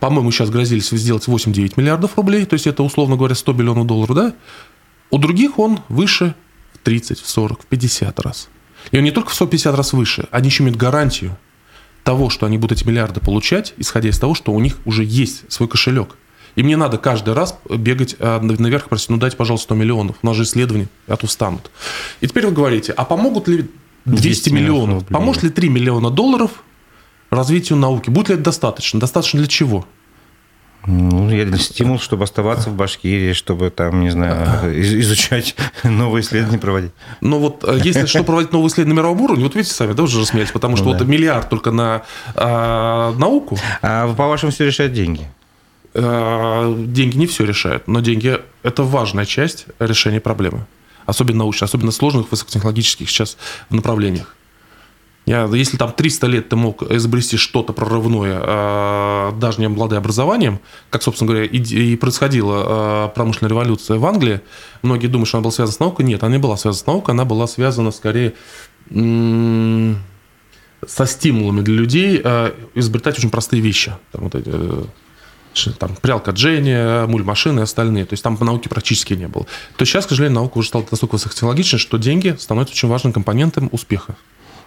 [0.00, 4.16] по-моему, сейчас грозились сделать 8-9 миллиардов рублей, то есть это, условно говоря, 100 миллионов долларов,
[4.16, 4.34] да?
[5.10, 6.34] У других он выше
[6.74, 8.48] в 30, в 40, в 50 раз.
[8.90, 11.36] И он не только в 150 раз выше, они еще имеют гарантию
[12.04, 15.50] того, что они будут эти миллиарды получать, исходя из того, что у них уже есть
[15.52, 16.16] свой кошелек.
[16.56, 20.16] И мне надо каждый раз бегать э, наверх просить, ну дайте, пожалуйста, 100 миллионов.
[20.22, 21.70] У нас же исследования, а то встанут.
[22.20, 23.70] И теперь вы говорите, а помогут ли
[24.06, 25.06] 200, 200 миллионов миллионов?
[25.08, 26.50] Поможет ли 3 миллиона долларов
[27.30, 28.08] развитию науки?
[28.10, 28.98] Будет ли это достаточно?
[28.98, 29.86] Достаточно для чего?
[30.86, 36.22] Ну, я для стимул, чтобы оставаться в Башкирии, чтобы там, не знаю, из- изучать новые
[36.22, 36.92] исследования проводить.
[37.20, 40.04] Но вот э, если что проводить новые исследования на мировом уровне, вот видите сами, да,
[40.04, 41.04] уже рассмеялись, потому что Ну вот да.
[41.04, 42.02] миллиард только на
[42.36, 45.26] а, науку, А по-вашему все решают деньги?
[45.98, 50.66] Э, деньги не все решают, но деньги– это важная часть решения проблемы.
[51.06, 53.38] Особенно научной, особенно сложных высокотехнологических сейчас
[53.70, 54.36] направлениях.
[55.24, 60.60] Я, если там 300 лет ты мог изобрести что-то прорывное, э, даже не обладая образованием,
[60.90, 64.42] как, собственно говоря, и, и происходила э, промышленная революция в Англии,
[64.82, 66.04] многие думают, что она была связана с наукой.
[66.04, 68.34] Нет, она не была связана с наукой, она была связана скорее
[70.86, 72.20] со стимулами для людей
[72.74, 73.96] изобретать очень простые вещи.
[74.12, 74.50] Там, вот эти,
[75.78, 78.04] там, прялка Дженни, муль-машины и остальные.
[78.06, 79.44] То есть там науки практически не было.
[79.44, 83.12] То есть сейчас, к сожалению, наука уже стала настолько высокотехнологичной, что деньги становятся очень важным
[83.12, 84.16] компонентом успеха.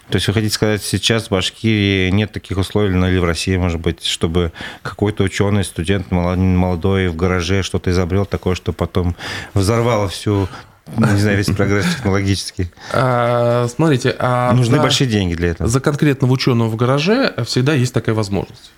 [0.10, 3.56] То есть вы хотите сказать, сейчас в Башкирии нет таких условий, ну, или в России,
[3.58, 9.16] может быть, чтобы какой-то ученый, студент молодой в гараже что-то изобрел такое, что потом
[9.54, 10.50] взорвало всю
[10.98, 12.72] не знаю, весь прогресс технологический.
[12.94, 15.70] А, смотрите, а нужны большие деньги для этого.
[15.70, 18.72] За конкретного ученого в гараже всегда есть такая возможность.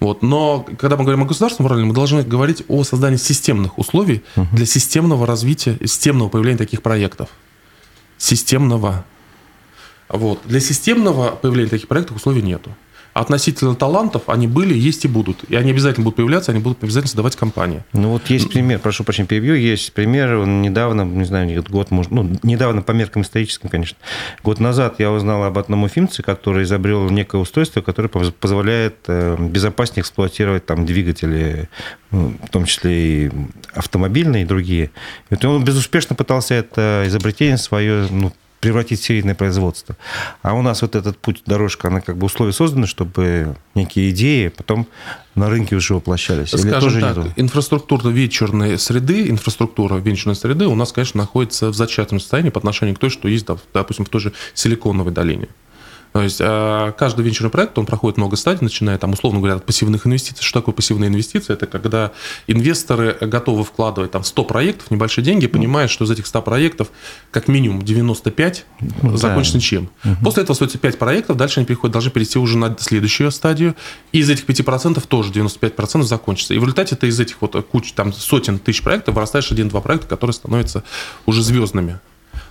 [0.00, 0.22] Вот.
[0.22, 4.46] Но когда мы говорим о государственном уровне, мы должны говорить о создании системных условий угу.
[4.52, 7.28] для системного развития, системного появления таких проектов.
[8.16, 9.04] Системного.
[10.08, 10.40] Вот.
[10.44, 12.70] Для системного появления таких проектов условий нету.
[13.14, 15.44] Относительно талантов они были, есть и будут.
[15.48, 17.82] И они обязательно будут появляться, они будут обязательно создавать компании.
[17.92, 22.12] Ну вот есть пример, прошу прощения, перебью, есть пример, он недавно, не знаю, год, может,
[22.12, 23.96] ну, недавно по меркам историческим, конечно,
[24.42, 30.02] год назад я узнал об одном уфимце, который изобрел некое устройство, которое позволяет э, безопаснее
[30.02, 31.68] эксплуатировать там двигатели,
[32.10, 33.30] ну, в том числе и
[33.74, 34.90] автомобильные, и другие.
[35.30, 39.96] И вот он безуспешно пытался это изобретение свое ну, превратить в серийное производство.
[40.42, 44.48] А у нас вот этот путь, дорожка, она как бы условия созданы, чтобы некие идеи
[44.48, 44.86] потом
[45.34, 46.52] на рынке уже воплощались.
[46.52, 47.32] Или Скажем тоже так, нету?
[47.36, 52.96] инфраструктура вечерной среды, инфраструктура вечерной среды у нас, конечно, находится в зачаточном состоянии по отношению
[52.96, 55.48] к той, что есть, допустим, в той же Силиконовой долине.
[56.18, 59.64] То есть а, каждый венчурный проект, он проходит много стадий, начиная там, условно говоря, от
[59.64, 60.42] пассивных инвестиций.
[60.42, 61.52] Что такое пассивные инвестиции?
[61.52, 62.10] Это когда
[62.48, 66.88] инвесторы готовы вкладывать там 100 проектов, небольшие деньги, понимая, что из этих 100 проектов
[67.30, 68.66] как минимум 95
[69.00, 69.90] ну, закончится ничем.
[70.04, 70.16] Угу.
[70.24, 73.76] После этого остается 5 проектов, дальше они переходят, должны перейти уже на следующую стадию,
[74.10, 76.52] и из этих 5% тоже 95% закончится.
[76.52, 80.08] И в результате ты из этих вот куч, там сотен тысяч проектов вырастаешь один-два проекта,
[80.08, 80.82] которые становятся
[81.26, 82.00] уже звездными.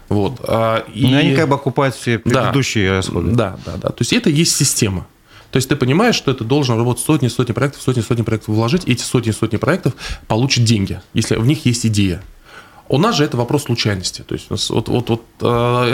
[0.09, 0.39] Вот.
[0.43, 1.07] А, и...
[1.07, 3.31] Ну, они как бы окупают все предыдущие да, расходы.
[3.31, 3.89] Да, да, да.
[3.89, 5.07] То есть это есть система.
[5.51, 8.85] То есть ты понимаешь, что это должен работать сотни, сотни проектов, сотни, сотни проектов вложить,
[8.85, 9.93] и эти сотни, сотни проектов
[10.27, 12.21] получат деньги, если в них есть идея.
[12.89, 14.23] У нас же это вопрос случайности.
[14.23, 15.45] То есть вот, вот, вот э,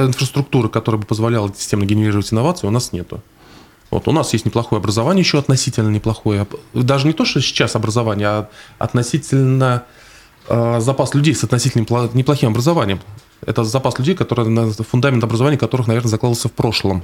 [0.05, 3.21] инфраструктуры, которая бы позволяла системно генерировать инновации, у нас нету.
[3.89, 6.47] Вот у нас есть неплохое образование, еще относительно неплохое.
[6.73, 8.49] Даже не то, что сейчас образование, а
[8.79, 9.83] относительно
[10.47, 11.83] э, запас людей с относительно
[12.13, 12.99] неплохим образованием.
[13.45, 17.03] Это запас людей, которые, фундамент образования которых, наверное, закладывался в прошлом.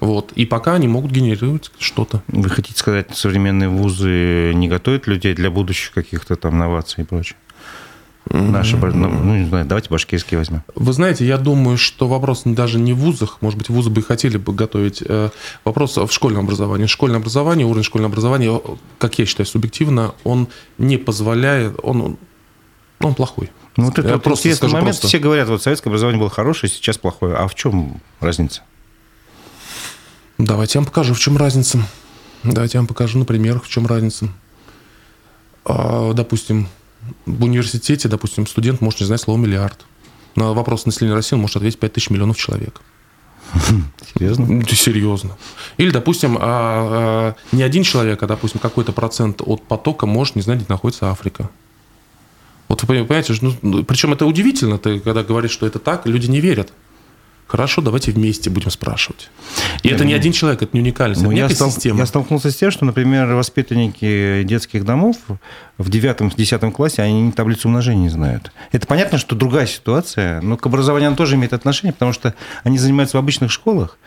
[0.00, 0.32] Вот.
[0.32, 2.22] И пока они могут генерировать что-то.
[2.28, 7.36] Вы хотите сказать, современные вузы не готовят людей для будущих каких-то там новаций и прочее?
[8.30, 10.62] Наши, ну, ну, не знаю, давайте башкирские возьмем.
[10.74, 14.38] Вы знаете, я думаю, что вопрос даже не в вузах, может быть, вузы бы хотели
[14.38, 15.28] бы готовить, э,
[15.64, 16.86] вопрос в школьном образовании.
[16.86, 18.60] Школьное образование, уровень школьного образования,
[18.98, 20.48] как я считаю, субъективно, он
[20.78, 22.16] не позволяет, он,
[23.08, 23.50] он плохой.
[23.76, 24.96] Ну, вот это вот просто интересный момент.
[24.96, 25.08] Просто.
[25.08, 27.34] Все говорят, вот советское образование было хорошее, сейчас плохое.
[27.34, 28.62] А в чем разница?
[30.38, 31.80] Давайте я вам покажу, в чем разница.
[32.42, 34.28] Давайте я вам покажу на примерах, в чем разница.
[35.64, 36.68] А, допустим,
[37.26, 39.84] в университете, допустим, студент может не знать слово «миллиард».
[40.36, 42.80] На вопрос населения России он может ответить 5 тысяч миллионов человек.
[44.14, 44.64] Серьезно?
[44.68, 45.36] Серьезно.
[45.76, 50.42] Или, допустим, а, а, не один человек, а, допустим, какой-то процент от потока может не
[50.42, 51.50] знать, где находится Африка.
[52.74, 56.40] Вот вы понимаете, ну, причем это удивительно, ты когда говоришь, что это так, люди не
[56.40, 56.72] верят.
[57.46, 59.30] Хорошо, давайте вместе будем спрашивать.
[59.84, 62.00] И это не ну, один человек, это не уникальность, ну, это я, стол, система.
[62.00, 65.18] я столкнулся с тем, что, например, воспитанники детских домов
[65.78, 68.50] в девятом, десятом классе, они таблицу умножения не знают.
[68.72, 72.76] Это понятно, что другая ситуация, но к образованию она тоже имеет отношение, потому что они
[72.76, 73.98] занимаются в обычных школах,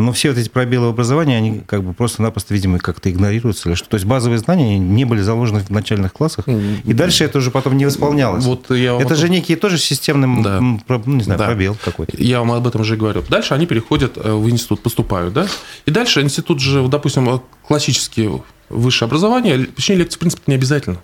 [0.00, 3.68] но все вот эти пробелы в образовании, они как бы просто-напросто, видимо, как-то игнорируются.
[3.68, 3.88] Или что.
[3.88, 7.76] То есть базовые знания не были заложены в начальных классах, и дальше это уже потом
[7.76, 8.44] не восполнялось.
[8.44, 10.60] Вот я это же некий тоже системный да.
[10.60, 11.46] ну, не знаю, да.
[11.46, 12.16] пробел какой-то.
[12.16, 13.22] Я вам об этом уже говорю.
[13.28, 15.46] Дальше они переходят э, в институт, поступают, да?
[15.86, 20.98] И дальше институт же, допустим, классические высшее образование, посещение лекций, в принципе, не обязательно.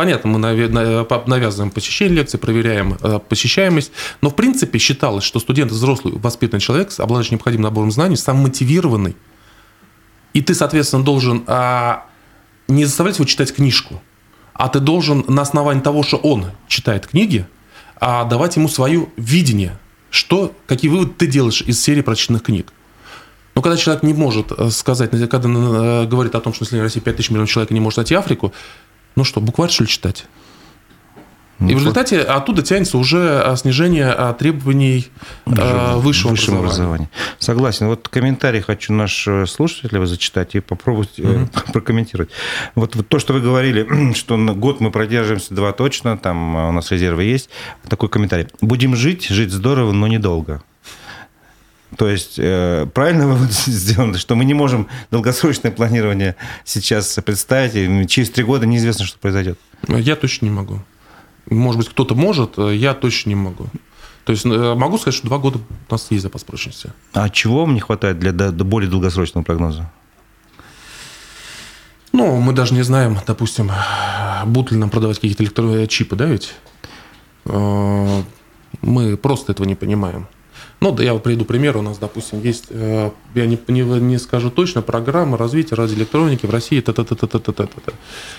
[0.00, 3.92] Понятно, мы навязываем посещение лекций, проверяем э, посещаемость,
[4.22, 9.14] но в принципе считалось, что студент взрослый, воспитанный человек, обладающий необходимым набором знаний, сам мотивированный,
[10.32, 12.06] и ты, соответственно, должен а,
[12.66, 14.00] не заставлять его читать книжку,
[14.54, 17.46] а ты должен на основании того, что он читает книги,
[17.96, 19.78] а давать ему свое видение,
[20.08, 22.72] что, какие выводы ты делаешь из серии прочитанных книг.
[23.54, 27.00] Но когда человек не может э, сказать, когда э, говорит о том, что население России
[27.00, 28.54] 5 тысяч миллионов человек не может найти Африку,
[29.16, 30.26] ну что, букварь, что ли, читать?
[31.60, 35.08] Ну, и в результате оттуда тянется уже а, снижение а, требований
[35.44, 37.04] а, высшего, высшего образования.
[37.04, 37.10] образования.
[37.38, 37.86] Согласен.
[37.88, 41.48] Вот комментарий хочу наш э, слушателя зачитать и попробовать угу.
[41.72, 42.30] прокомментировать.
[42.74, 46.72] Вот, вот то, что вы говорили, что на год мы продержимся, два точно, там у
[46.72, 47.50] нас резервы есть.
[47.88, 48.46] Такой комментарий.
[48.62, 50.62] Будем жить, жить здорово, но недолго.
[51.96, 58.06] То есть э, правильно вывод сделан, что мы не можем долгосрочное планирование сейчас представить, и
[58.06, 59.58] через три года неизвестно, что произойдет.
[59.88, 60.80] Я точно не могу.
[61.46, 63.66] Может быть, кто-то может, я точно не могу.
[64.24, 66.92] То есть э, могу сказать, что два года у нас есть запас прочности.
[67.12, 69.90] А чего вам не хватает для более долгосрочного прогноза?
[72.12, 73.70] Ну, мы даже не знаем, допустим,
[74.46, 76.54] будут ли нам продавать какие-то электронные чипы, да, ведь?
[77.46, 78.22] Э,
[78.82, 80.28] мы просто этого не понимаем.
[80.82, 81.76] Ну, да, я приведу пример.
[81.76, 86.50] У нас, допустим, есть, э, я не, не, не скажу точно, программа развития радиоэлектроники в
[86.50, 86.80] России.
[86.80, 87.92] Та -та -та -та -та -та -та -та.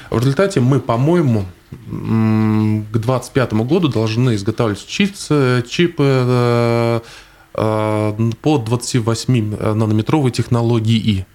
[0.10, 7.02] В результате мы, по-моему, к 2025 году должны изготавливать чипсы, чипы э,
[7.54, 11.26] э, по 28 нанометровой технологии.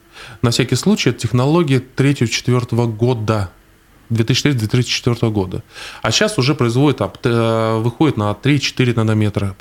[0.42, 3.50] На всякий случай, это технология 3-4 года.
[4.10, 5.62] 2003-2004 года.
[6.02, 9.54] А сейчас уже производит, выходит на 3-4 нанометра,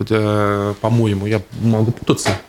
[0.82, 2.40] по-моему, я могу путаться.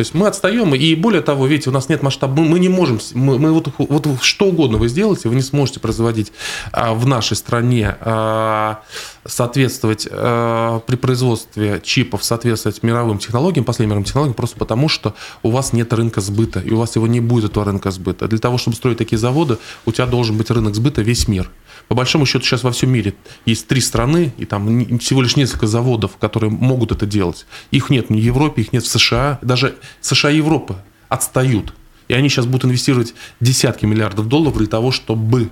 [0.00, 2.70] То есть мы отстаем, и более того, видите, у нас нет масштаба, мы, мы не
[2.70, 6.32] можем, мы, мы вот, вот что угодно вы сделаете, вы не сможете производить
[6.72, 8.80] а, в нашей стране, а,
[9.26, 15.50] соответствовать а, при производстве чипов, соответствовать мировым технологиям, последним мировым технологиям, просто потому что у
[15.50, 18.26] вас нет рынка сбыта, и у вас его не будет, этого рынка сбыта.
[18.26, 21.50] Для того, чтобы строить такие заводы, у тебя должен быть рынок сбыта весь мир.
[21.90, 23.14] По большому счету сейчас во всем мире
[23.46, 27.46] есть три страны, и там всего лишь несколько заводов, которые могут это делать.
[27.72, 29.40] Их нет в Европе, их нет в США.
[29.42, 31.74] Даже США и Европа отстают.
[32.06, 35.50] И они сейчас будут инвестировать десятки миллиардов долларов для того, чтобы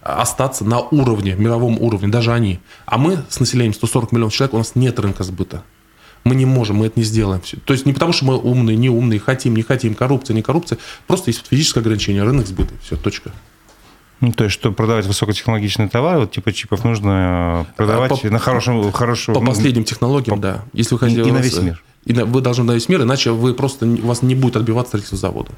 [0.00, 2.60] остаться на уровне, мировом уровне, даже они.
[2.86, 5.64] А мы с населением 140 миллионов человек, у нас нет рынка сбыта.
[6.24, 7.42] Мы не можем, мы это не сделаем.
[7.66, 10.78] То есть не потому, что мы умные, не умные, хотим, не хотим, коррупция, не коррупция.
[11.06, 12.72] Просто есть физическое ограничение, рынок сбыта.
[12.82, 13.32] Все, точка.
[14.20, 18.90] Ну, то есть, чтобы продавать высокотехнологичные товары, вот типа чипов нужно продавать по, на хорошем,
[18.92, 19.34] хорошем...
[19.34, 20.64] По ну, последним технологиям, по, да.
[20.72, 21.22] Если вы хотите...
[21.22, 21.82] И, и на весь мир.
[22.04, 24.90] И на, вы должны на весь мир, иначе вы просто, у вас не будет отбиваться
[24.90, 25.50] строительство завода.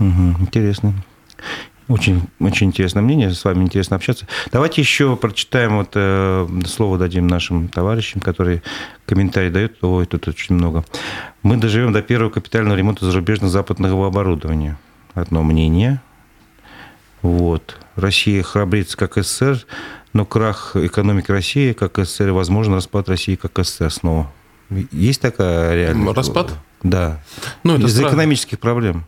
[0.00, 0.94] Угу, интересно.
[1.86, 4.26] Очень, очень интересное мнение, с вами интересно общаться.
[4.50, 8.62] Давайте еще прочитаем, вот э, слово дадим нашим товарищам, которые
[9.04, 9.76] комментарии дают.
[9.82, 10.84] Ой, тут очень много.
[11.42, 14.78] Мы доживем до первого капитального ремонта зарубежно-западного оборудования.
[15.12, 16.00] Одно мнение.
[17.20, 17.78] Вот.
[17.96, 19.66] Россия храбрится как СССР,
[20.12, 24.32] но крах экономики России как СССР, возможно, распад России как СССР снова.
[24.90, 26.16] Есть такая реальность?
[26.16, 26.52] Распад?
[26.82, 27.22] Да.
[27.62, 29.06] Ну, это Из-за экономических проблем.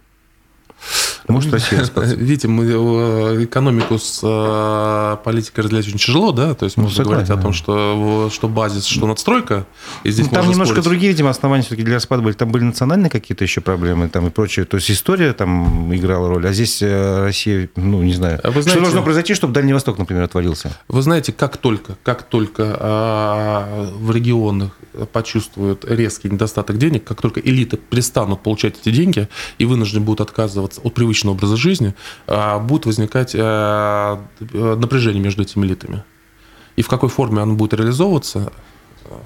[1.28, 1.84] Может Россия
[2.16, 6.54] Видите, мы э, экономику с э, политикой разделять очень тяжело, да?
[6.54, 9.66] То есть ну, можно говорить о том, что, что базис, что надстройка.
[10.04, 10.84] И здесь ну, там немножко спорить.
[10.84, 12.34] другие, видимо, основания все-таки для распада были.
[12.34, 14.64] Там были национальные какие-то еще проблемы там и прочее.
[14.66, 18.40] То есть история там играла роль, а здесь э, Россия, ну, не знаю.
[18.44, 20.76] А вы знаете, что должно произойти, чтобы Дальний Восток, например, отвалился?
[20.88, 24.70] Вы знаете, как только, как только а, в регионах
[25.12, 30.80] почувствуют резкий недостаток денег, как только элиты перестанут получать эти деньги и вынуждены будут отказываться
[30.80, 31.94] от привычных привычного образа жизни,
[32.26, 36.02] а, будет возникать э, напряжение между этими элитами.
[36.76, 38.50] И в какой форме оно будет реализовываться, э,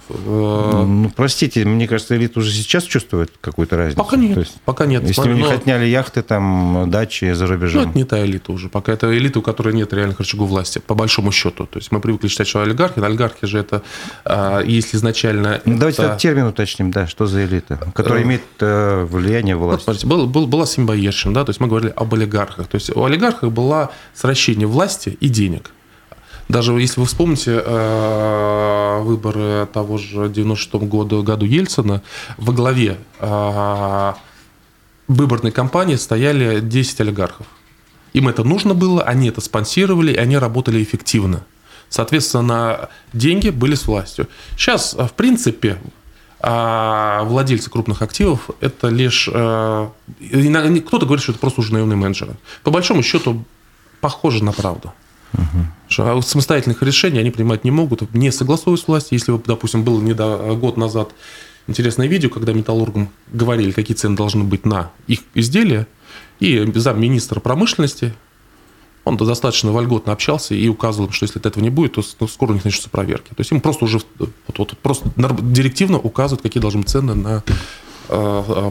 [0.09, 3.97] ну, простите, мне кажется, элита уже сейчас чувствует какую-то разницу.
[3.97, 4.35] Пока нет.
[4.35, 5.03] То есть, пока нет.
[5.07, 5.31] Если но...
[5.31, 7.83] у них отняли яхты, там, дачи за рубежом.
[7.83, 8.69] Ну, это не та элита уже.
[8.69, 11.67] Пока это элита, у которой нет реальных рычагов власти, по большому счету.
[11.67, 13.83] То есть мы привыкли считать, что олигархи, олигархи же это,
[14.25, 15.61] а, если изначально...
[15.65, 16.17] Ну, давайте это...
[16.17, 19.85] термин уточним, да, что за элита, которая э, имеет э, влияние власти.
[19.87, 22.67] Вот, был, был, была симбоерщина, да, то есть мы говорили об олигархах.
[22.67, 25.71] То есть у олигархов была сращение власти и денег.
[26.51, 32.03] Даже если вы вспомните э, выборы того же 96 года, году Ельцина,
[32.39, 34.13] во главе э,
[35.07, 37.47] выборной кампании стояли 10 олигархов.
[38.15, 41.45] Им это нужно было, они это спонсировали, и они работали эффективно.
[41.89, 44.27] Соответственно, деньги были с властью.
[44.57, 45.81] Сейчас, в принципе,
[46.41, 49.27] владельцы крупных активов– это лишь…
[49.27, 49.93] Кто-то
[51.07, 52.35] говорит, что это просто уже наемные менеджеры.
[52.65, 53.45] По большому счету,
[54.01, 54.93] похоже на правду.
[55.33, 56.23] Угу.
[56.23, 59.19] самостоятельных решений они принимать не могут, не согласуясь с властью.
[59.19, 61.13] Если, допустим, было не до, год назад
[61.67, 65.87] интересное видео, когда металлургам говорили, какие цены должны быть на их изделия,
[66.41, 68.15] и замминистра промышленности,
[69.05, 72.55] он достаточно вольготно общался и указывал, что если этого не будет, то ну, скоро у
[72.55, 73.29] них начнутся проверки.
[73.29, 75.11] То есть им просто уже вот, вот, просто
[75.43, 77.43] директивно указывают, какие должны быть цены на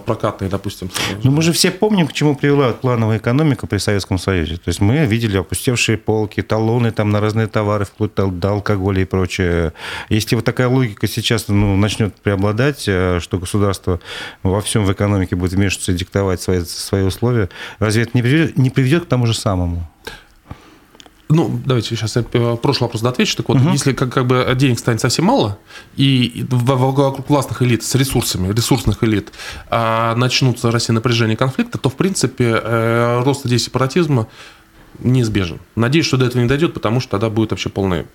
[0.05, 0.89] прокатные, допустим.
[1.23, 4.55] Ну, мы же все помним, к чему привела плановая экономика при Советском Союзе.
[4.57, 9.05] То есть мы видели опустевшие полки, талоны там на разные товары, вплоть до алкоголя и
[9.05, 9.73] прочее.
[10.09, 13.99] Если вот такая логика сейчас ну, начнет преобладать, э, что государство
[14.43, 18.57] во всем в экономике будет вмешиваться и диктовать свои, свои условия, разве это не приведет,
[18.57, 19.87] не приведет к тому же самому?
[21.31, 23.37] Ну, давайте сейчас я э, прошлый вопрос отвечу.
[23.37, 23.69] Так вот, угу.
[23.69, 25.59] если как, как бы денег станет совсем мало,
[25.95, 29.31] и вокруг классных элит с ресурсами, ресурсных элит,
[29.69, 34.27] а, начнутся Россия напряжение конфликта, то, в принципе, э, рост идей сепаратизма
[34.97, 35.59] неизбежен.
[35.75, 38.07] Надеюсь, что до этого не дойдет, потому что тогда будет вообще полный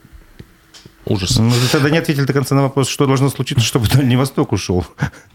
[1.07, 1.39] Ужас.
[1.39, 4.53] Ну, вы тогда не ответили до конца на вопрос, что должно случиться, чтобы Дальний Восток
[4.53, 4.87] ушел.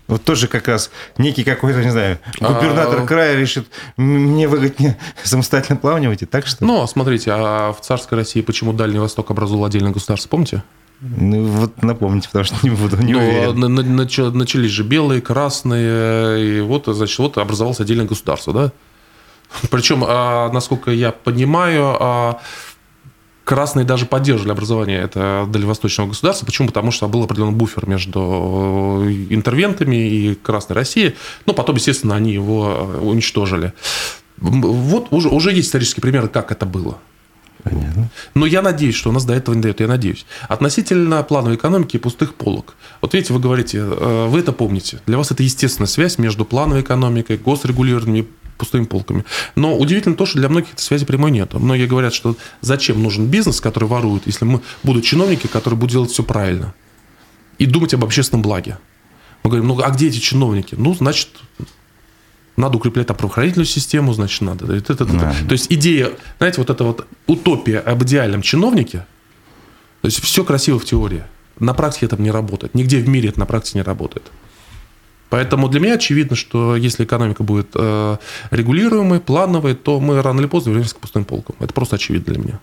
[0.08, 0.90] Вот тоже как раз
[1.20, 3.68] некий какой-то, не знаю, губернатор А- края решит,
[3.98, 6.66] «М, мне выгоднее самостоятельно плавнивать, и так что?
[6.66, 10.64] Но, смотрите, а в царской России почему Дальний Восток образовал отдельное государство, помните?
[11.02, 13.60] Ну, вот напомните, потому что не буду, не Ну, уверен.
[13.60, 18.72] на- на- нача- начались же белые, красные, и вот, значит, вот образовалось отдельное государство, да?
[19.72, 22.40] Причем, а, насколько я понимаю, а,
[23.50, 26.46] красные даже поддерживали образование этого дальневосточного государства.
[26.46, 26.68] Почему?
[26.68, 31.16] Потому что был определенный буфер между э, интервентами и Красной Россией.
[31.48, 33.74] Ну, потом, естественно, они его э, уничтожили.
[34.38, 37.00] Вот уже, уже есть исторические примеры, как это было.
[37.64, 38.10] Понятно.
[38.36, 40.28] Но я надеюсь, что у нас до этого не дает, я надеюсь.
[40.48, 42.76] Относительно плановой экономики и пустых полок.
[43.02, 45.02] Вот видите, вы говорите, э, вы это помните.
[45.08, 48.28] Для вас это естественная связь между плановой экономикой, госрегулированием и
[48.60, 49.24] пустыми полками.
[49.56, 51.54] Но удивительно то, что для многих этой связи прямой нет.
[51.54, 56.12] Многие говорят, что зачем нужен бизнес, который ворует, если мы будут чиновники, которые будут делать
[56.12, 56.74] все правильно
[57.58, 58.78] и думать об общественном благе.
[59.44, 60.76] Мы говорим, ну а где эти чиновники?
[60.78, 61.30] Ну, значит,
[62.58, 64.66] надо укреплять там правоохранительную систему, значит, надо.
[64.76, 65.14] Это- это- это.
[65.14, 65.36] Да.
[65.48, 69.06] То есть идея, знаете, вот эта вот утопия об идеальном чиновнике,
[70.02, 71.24] то есть все красиво в теории.
[71.60, 72.76] На практике это не работает.
[72.76, 74.30] Нигде в мире это на практике не работает.
[75.30, 78.18] Поэтому для меня очевидно, что если экономика будет э,
[78.52, 81.56] регулируемой, плановой, то мы рано или поздно вернемся к пустым полкам.
[81.60, 82.60] Это просто очевидно для меня.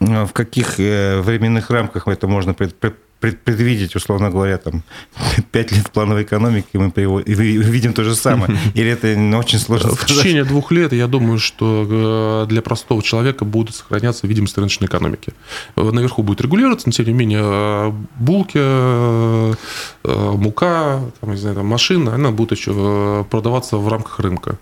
[0.00, 4.82] А В каких э, временных рамках это можно пред- пред- пред- предвидеть, условно говоря, там,
[5.52, 8.56] пять лет плановой экономики, и мы видим то же самое?
[8.74, 10.22] Или это очень сложно В сказать?
[10.22, 15.34] течение двух лет, я думаю, что э, для простого человека будет сохраняться видимость рыночной экономики.
[15.76, 19.54] Э, Наверху будет регулироваться, но тем не менее э, булки, э,
[20.04, 24.58] э, мука, там, не знаю, там, машина, она будет еще э, продаваться в рамках рынка.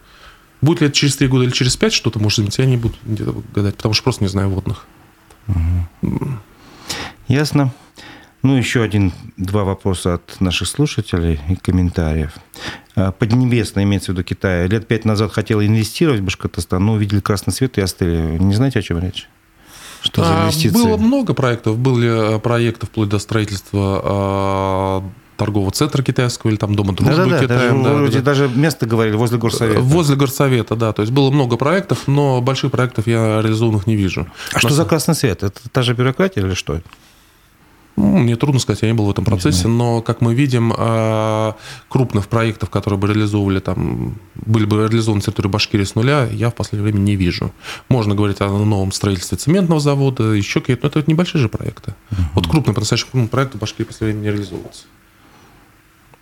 [0.62, 2.94] Будет ли это через три года или через пять что-то, может быть, я не буду
[3.04, 4.84] где-то гадать, потому что просто не знаю водных.
[7.26, 7.70] Ясно.
[8.42, 12.34] Ну, еще один, два вопроса от наших слушателей и комментариев.
[12.94, 17.20] А, Поднебесная, имеется в виду Китая, лет пять назад хотела инвестировать в Башкортостан, но увидели
[17.20, 18.38] красный свет и остыли.
[18.38, 19.28] Не знаете, о чем речь?
[20.02, 20.74] Что за А, инвестиции?
[20.74, 21.78] Было много проектов.
[21.78, 25.04] Были э, проекты вплоть до строительства а,
[25.38, 27.58] торгового центра китайского или там Дома дружбы Да-да-да, Китая.
[27.70, 28.24] даже, Да, вроде да.
[28.24, 29.80] даже место говорили возле горсовета.
[29.80, 30.92] Возле горсовета, да.
[30.92, 34.26] То есть было много проектов, но больших проектов я реализованных не вижу.
[34.52, 35.42] А что за красный свет?
[35.42, 36.80] Это та же бюрократия или что?
[37.96, 41.56] Ну, Мне трудно сказать, я не был в этом процессе, но, как мы видим, а,
[41.88, 46.50] крупных проектов, которые бы реализовывали там, были бы реализованы на территории Башкирии с нуля, я
[46.50, 47.50] в последнее время не вижу.
[47.88, 51.94] Можно говорить о новом строительстве цементного завода, еще какие-то, но это вот небольшие же проекты.
[52.34, 54.84] Вот крупные, по-настоящему крупные проекты в Башкирии в последнее время не реализовываются.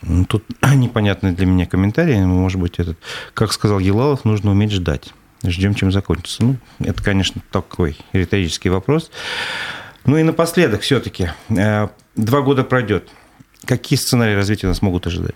[0.06, 0.44] Ну, Тут
[0.74, 2.98] непонятный для меня комментарий, может быть, этот.
[3.34, 5.12] Как сказал Елалов, нужно уметь ждать.
[5.44, 6.42] Ждем, чем закончится.
[6.44, 9.10] Ну, это, конечно, такой риторический вопрос.
[10.04, 11.30] Ну и напоследок все-таки.
[11.48, 13.10] Два года пройдет.
[13.64, 15.34] Какие сценарии развития нас могут ожидать?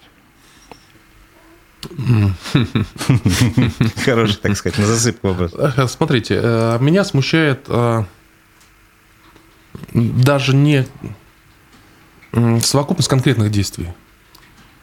[4.05, 5.55] Хороший, так сказать, на засыпку вопрос.
[5.55, 8.05] Э, Смотрите, э, меня смущает э,
[9.93, 10.87] даже не
[12.61, 13.89] совокупность конкретных действий.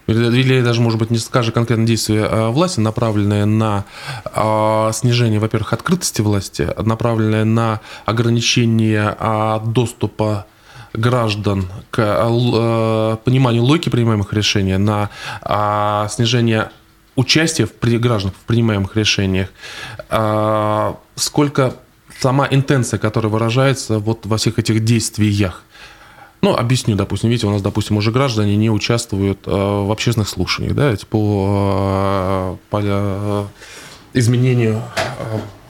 [0.08, 3.86] Или, даже, может быть, не скажем конкретно действия а власти, направленные на
[4.26, 10.46] а, снижение, во-первых, открытости власти, направленные на ограничение а, доступа
[10.94, 15.10] граждан к пониманию логики принимаемых решений, на
[16.10, 16.72] снижение
[17.16, 19.50] участия в граждан в принимаемых решениях,
[21.16, 21.76] сколько
[22.20, 25.64] сама интенция, которая выражается вот во всех этих действиях.
[26.48, 30.76] Ну, объясню, допустим, видите, у нас, допустим, уже граждане не участвуют э, в общественных слушаниях,
[30.76, 33.46] да, по, э, по э,
[34.14, 34.82] изменению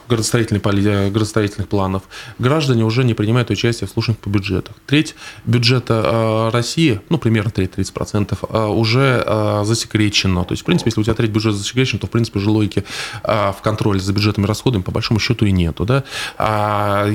[0.08, 2.02] градостроительной поли- э, градостроительных планов.
[2.38, 4.76] Граждане уже не принимают участие в слушаниях по бюджетах.
[4.86, 9.24] Треть бюджета э, России, ну, примерно треть, 30%, э, уже
[9.64, 10.44] засекречено.
[10.44, 12.84] То есть, в принципе, если у тебя треть бюджета засекречен, то, в принципе, уже логики
[13.22, 15.84] в контроле за бюджетными расходами по большому счету и нету.
[15.84, 16.04] Да?
[16.36, 17.08] А,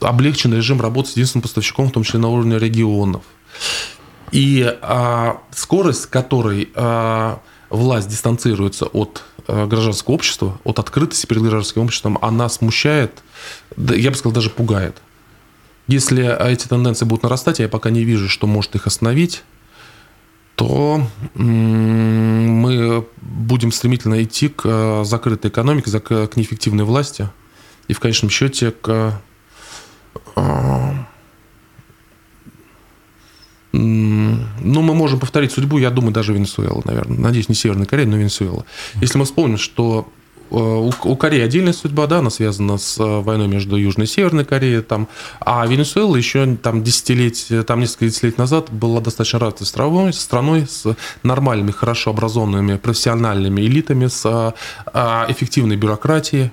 [0.00, 3.22] облегчен режим работы с единственным поставщиком, в том числе на уровне регионов.
[4.32, 7.40] И а, скорость, с которой а,
[7.70, 13.22] власть дистанцируется от гражданского общества, от открытости перед гражданским обществом, она смущает,
[13.76, 14.96] я бы сказал, даже пугает.
[15.86, 19.44] Если а, эти тенденции будут нарастать, а я пока не вижу, что может их остановить,
[20.54, 27.28] то мы будем стремительно идти к а, закрытой экономике, к неэффективной власти
[27.88, 29.20] и в конечном счете к
[33.76, 37.18] Ну, мы можем повторить судьбу, я думаю, даже Венесуэла, наверное.
[37.18, 38.64] Надеюсь, не Северная Корея, но Венесуэла.
[39.00, 40.06] Если мы вспомним, что
[40.50, 44.80] у, у Кореи отдельная судьба, да, она связана с войной между Южной и Северной Кореей,
[44.80, 45.08] там,
[45.40, 50.96] а Венесуэла еще там десятилетия, там несколько десятилетий назад была достаточно развитой страной, страной с
[51.24, 56.52] нормальными, хорошо образованными, профессиональными элитами, с а, эффективной бюрократией,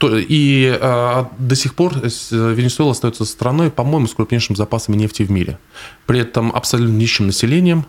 [0.00, 5.58] и э, до сих пор Венесуэла остается страной, по-моему, с крупнейшим запасами нефти в мире.
[6.06, 7.84] При этом абсолютно нищим населением,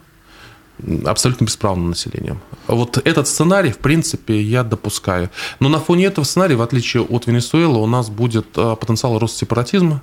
[1.05, 2.39] абсолютно бесправным населением.
[2.67, 5.29] Вот этот сценарий, в принципе, я допускаю.
[5.59, 9.39] Но на фоне этого сценария, в отличие от Венесуэлы, у нас будет э, потенциал роста
[9.39, 10.01] сепаратизма.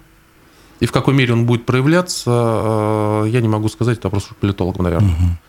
[0.80, 4.84] И в какой мере он будет проявляться, э, я не могу сказать, это вопрос политологам,
[4.84, 5.40] наверное.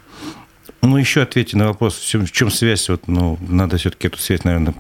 [0.82, 4.74] Ну, еще ответьте на вопрос, в чем связь, вот, ну, надо все-таки эту связь, наверное,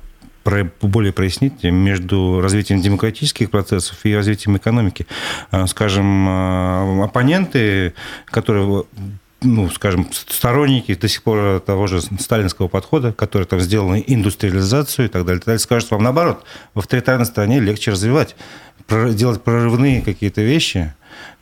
[0.81, 5.07] более прояснить между развитием демократических процессов и развитием экономики.
[5.51, 7.93] А, скажем, а, оппоненты,
[8.25, 8.85] которые
[9.41, 15.07] ну, скажем, сторонники до сих пор того же сталинского подхода, который там сделал индустриализацию и
[15.09, 16.43] так далее, и так далее, скажут вам наоборот,
[16.73, 18.35] в авторитарной стране легче развивать,
[18.89, 20.93] делать прорывные какие-то вещи.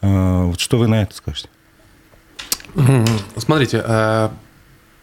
[0.02, 1.50] А, вот что вы на это скажете?
[3.38, 3.84] Смотрите,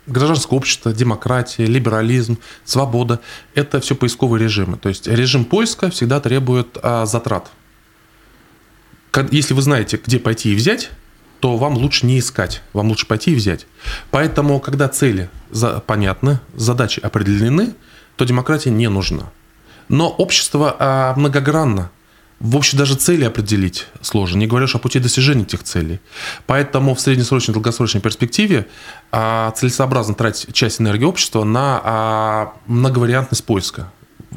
[0.06, 3.20] гражданское общество, демократия, либерализм, свобода–
[3.54, 4.76] это все поисковые режимы.
[4.76, 7.50] То есть режим поиска всегда требует а, затрат.
[9.30, 10.90] Если вы знаете, где пойти и взять,
[11.40, 13.66] то вам лучше не искать, вам лучше пойти и взять.
[14.10, 17.74] Поэтому, когда цели за, понятны, задачи определены,
[18.16, 19.30] то демократия не нужна.
[19.88, 21.90] Но общество а, многогранно
[22.40, 26.00] в общем, даже цели определить сложно, не говоря уж о пути достижения этих целей.
[26.46, 28.66] Поэтому в среднесрочной долгосрочной перспективе
[29.12, 33.90] а, целесообразно тратить часть энергии общества на а, многовариантность поиска.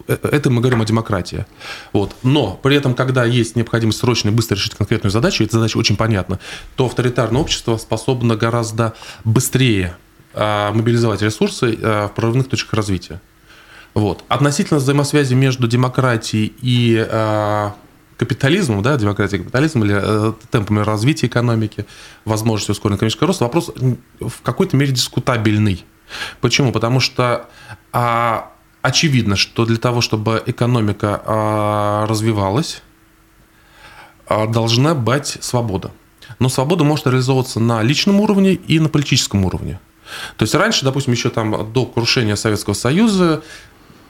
[0.08, 1.46] Э, это мы говорим о демократии.
[1.92, 2.16] Вот.
[2.24, 5.98] Но при этом, когда есть необходимость срочно и быстро решить конкретную задачу, эта задача очень
[5.98, 6.40] понятна,
[6.76, 8.94] то авторитарное общество способно гораздо
[9.26, 9.98] быстрее
[10.34, 13.22] а, мобилизовать ресурсы в прорывных точках развития.
[13.96, 14.24] Вот.
[14.28, 16.96] Относительно взаимосвязи между демократией и
[18.18, 21.86] капитализмом, да, демократия капитализм или э, темпами развития экономики,
[22.26, 23.72] возможностью ускоренного экономического роста, вопрос
[24.20, 25.86] в какой-то мере дискутабельный.
[26.42, 26.72] Почему?
[26.72, 27.48] Потому что
[27.92, 28.52] а,
[28.82, 32.82] очевидно, что для того, чтобы экономика а, развивалась,
[34.28, 35.92] а, должна быть свобода.
[36.40, 39.80] Но свобода может реализовываться на личном уровне и на политическом уровне.
[40.38, 43.44] То есть раньше, допустим, еще там до крушения Советского Союза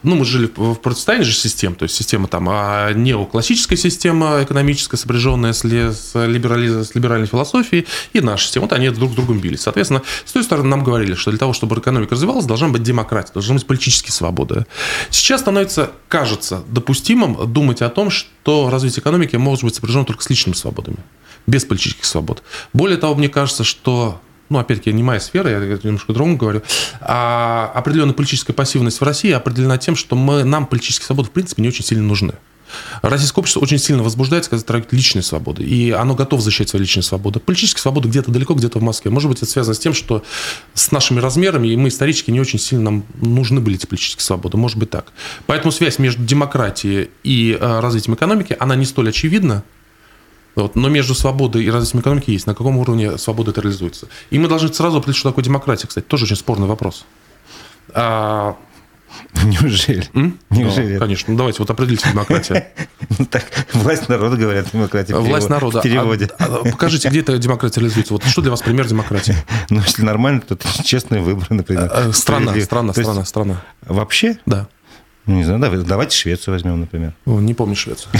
[0.02, 4.96] ну, мы жили в противостоянии же систем, то есть система там а неоклассическая система экономическая,
[4.96, 8.66] сопряженная с, с, либерали, с либеральной философией, и наша система.
[8.66, 9.60] Вот они друг с другом бились.
[9.60, 13.32] Соответственно, с той стороны нам говорили, что для того, чтобы экономика развивалась, должна быть демократия,
[13.32, 14.66] должна быть политические свободы.
[15.10, 20.30] Сейчас становится, кажется, допустимым думать о том, что развитие экономики может быть сопряжено только с
[20.30, 20.98] личными свободами,
[21.46, 22.42] без политических свобод.
[22.72, 26.62] Более того, мне кажется, что ну, опять-таки, не моя сфера, я немножко другому говорю,
[27.00, 31.62] а определенная политическая пассивность в России определена тем, что мы, нам политические свободы, в принципе,
[31.62, 32.34] не очень сильно нужны.
[33.02, 37.02] Российское общество очень сильно возбуждается, когда трагедия личные свободы, и оно готово защищать свои личные
[37.02, 37.40] свободы.
[37.40, 39.10] Политические свободы где-то далеко, где-то в Москве.
[39.10, 40.22] Может быть, это связано с тем, что
[40.74, 44.56] с нашими размерами, и мы исторически не очень сильно нам нужны были эти политические свободы.
[44.56, 45.12] Может быть так.
[45.46, 49.64] Поэтому связь между демократией и э, развитием экономики, она не столь очевидна,
[50.62, 50.76] вот.
[50.76, 52.46] Но между свободой и развитием экономики есть.
[52.46, 54.08] На каком уровне свобода это реализуется?
[54.30, 56.04] И мы должны сразу определить, что такое демократия, кстати.
[56.04, 57.04] Тоже очень спорный вопрос.
[57.94, 58.56] А...
[59.44, 60.04] Неужели?
[60.14, 60.38] М?
[60.50, 60.94] Неужели?
[60.94, 61.32] Ну, конечно.
[61.32, 62.64] Ну, давайте вот определите демократию.
[63.18, 65.14] Ну, так, власть народа, говорят, демократия.
[65.16, 65.80] Власть народа.
[65.80, 66.28] В переводе.
[66.38, 68.12] А, а, покажите, где эта демократия реализуется.
[68.12, 69.34] Вот что для вас пример демократии?
[69.70, 71.90] Ну, если нормально, то это честные выборы, например.
[71.90, 73.62] А, страна, страна, страна, страна.
[73.86, 74.38] Вообще?
[74.46, 74.68] Да.
[75.28, 77.12] Ну, не знаю, давайте Швецию возьмем, например.
[77.26, 78.10] Не помню Швецию.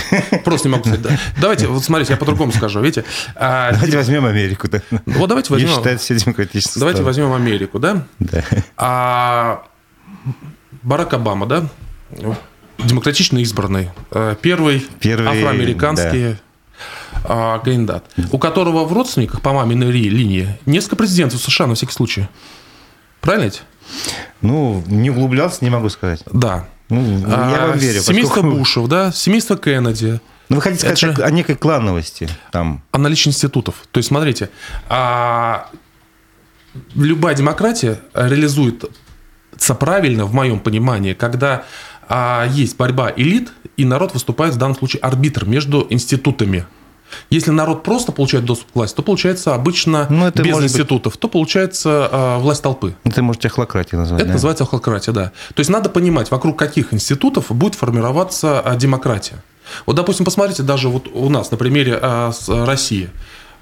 [0.45, 1.03] Просто не могу сказать.
[1.03, 1.19] Да.
[1.41, 2.81] Давайте, вот смотрите, я по-другому скажу.
[2.81, 3.05] Видите?
[3.35, 4.69] А, давайте возьмем Америку.
[4.69, 4.83] Да.
[5.07, 5.71] Вот давайте возьмем...
[5.71, 8.05] считают все демократические Давайте возьмем Америку, да?
[8.19, 8.45] Да.
[8.77, 9.65] А
[10.83, 11.67] Барак Обама, да?
[12.77, 13.89] Демократично избранный.
[14.11, 16.37] Э, первый, Первый афроамериканский
[17.27, 17.59] да.
[17.65, 22.29] кандидат, у которого в родственниках по маминой линии несколько президентов США на всякий случай.
[23.23, 23.63] Правильно ведь?
[24.43, 26.23] Ну, не углублялся, не могу сказать.
[26.31, 26.69] Да.
[26.89, 28.01] Ну, я вам верю.
[28.01, 28.57] Семейство поскольку...
[28.57, 30.21] Бушев, да, семейство Кеннеди.
[30.49, 31.23] Ну, вы хотите сказать же...
[31.23, 32.83] о некой клановости там?
[32.93, 33.75] О наличии институтов.
[33.91, 34.49] То есть, смотрите,
[34.89, 35.69] а...
[36.95, 38.89] любая демократия реализуется
[39.79, 41.65] правильно, в моем понимании, когда
[42.09, 46.67] а, есть борьба элит, и народ выступает в данном случае арбитр между институтами.
[47.31, 51.21] Если народ просто получает доступ к власти, то получается обычно ну, это без институтов, быть...
[51.21, 52.95] то получается э, власть толпы.
[53.05, 54.21] Это можете охлократия назвать.
[54.21, 54.35] Это да?
[54.35, 55.33] называется охлократия, да.
[55.55, 59.43] То есть надо понимать, вокруг каких институтов будет формироваться э, демократия.
[59.87, 62.33] Вот, допустим, посмотрите даже вот у нас на примере э,
[62.65, 63.11] России.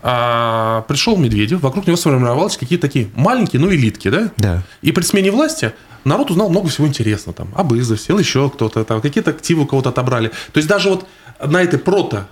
[0.02, 4.30] А, пришел Медведев, вокруг него сформировались какие-то такие маленькие, ну, элитки, да?
[4.36, 4.62] Да.
[4.82, 5.72] И при смене власти
[6.04, 7.36] народ узнал много всего интересного.
[7.36, 10.28] Там, об Изо, сел еще кто-то, там, какие-то активы у кого-то отобрали.
[10.28, 11.06] То есть даже вот
[11.44, 12.28] на этой прото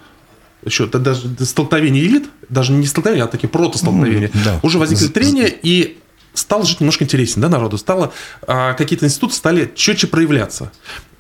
[0.64, 4.60] еще даже столкновение элит, даже не столкновение, а такие протостолкновения, mm, да.
[4.62, 5.98] уже возникли трения, и
[6.34, 7.78] стал жить немножко интереснее, да, народу.
[7.78, 8.12] Стало,
[8.46, 10.72] а, какие-то институты стали четче проявляться.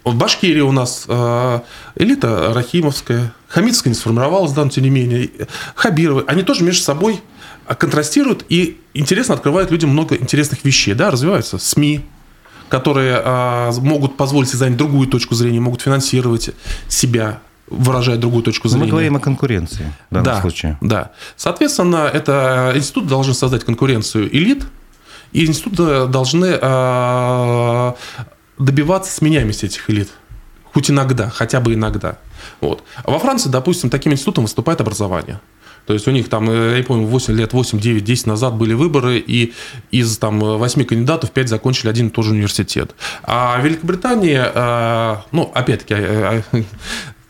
[0.02, 1.60] В Башкирии у нас э,
[1.94, 5.30] элита Рахимовская, Хамидская не сформировалась, да, но тем не менее,
[5.74, 7.22] Хабировы, они тоже между собой
[7.78, 12.04] контрастируют и интересно открывают людям много интересных вещей, да, развиваются СМИ,
[12.68, 16.50] которые э, могут позволить себе занять другую точку зрения, могут финансировать
[16.86, 18.84] себя, выражая другую точку зрения.
[18.84, 20.78] Мы говорим о конкуренции в данном да, случае.
[20.80, 21.12] Да.
[21.36, 24.64] Соответственно, это институт должен создать конкуренцию элит,
[25.32, 27.96] и институты должны а,
[28.58, 30.10] добиваться сменяемости этих элит.
[30.72, 32.18] Хоть иногда, хотя бы иногда.
[32.60, 32.82] Вот.
[33.04, 35.40] А во Франции, допустим, таким институтом выступает образование.
[35.86, 38.72] То есть у них там, э, я помню, 8 лет, 8, 9, 10 назад были
[38.72, 39.52] выборы, и
[39.90, 42.94] из там 8 кандидатов 5 закончили один и тот же университет.
[43.22, 46.42] А в Великобритании, э, ну, опять-таки, э,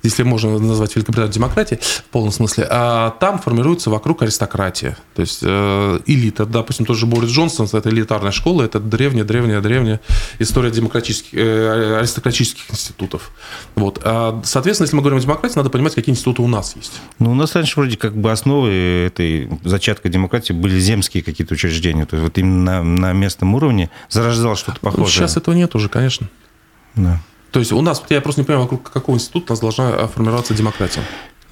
[0.05, 4.97] если можно назвать Великобританию демократией в полном смысле, а там формируется вокруг аристократия.
[5.15, 10.01] То есть э, элита, допустим, тоже Борис Джонсон, это элитарная школа, это древняя, древняя, древняя
[10.39, 13.31] история демократических, э, аристократических институтов.
[13.75, 14.01] Вот.
[14.05, 16.93] А, соответственно, если мы говорим о демократии, надо понимать, какие институты у нас есть.
[17.19, 18.71] Ну, у нас раньше вроде как бы основы
[19.07, 22.07] этой зачатка демократии были земские какие-то учреждения.
[22.07, 25.07] То есть вот именно на, на местном уровне зарождалось что-то похожее.
[25.09, 26.29] Сейчас этого нет уже, конечно.
[26.95, 27.21] Да.
[27.55, 30.55] То есть у нас, я просто не понимаю, вокруг какого института у нас должна формироваться
[30.55, 31.03] демократия.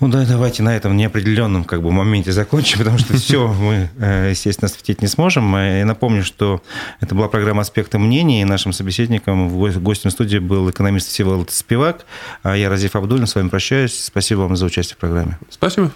[0.00, 4.30] Ну да, давайте на этом неопределенном как бы моменте закончим, потому что все мы, э,
[4.30, 5.54] естественно, осветить не сможем.
[5.54, 6.60] Э, я напомню, что
[6.98, 12.04] это была программа «Аспекты мнений», и нашим собеседником в гостем студии был экономист Всеволод Спивак,
[12.42, 13.96] а я Разиф Абдулин, с вами прощаюсь.
[13.96, 15.38] Спасибо вам за участие в программе.
[15.50, 15.92] Спасибо.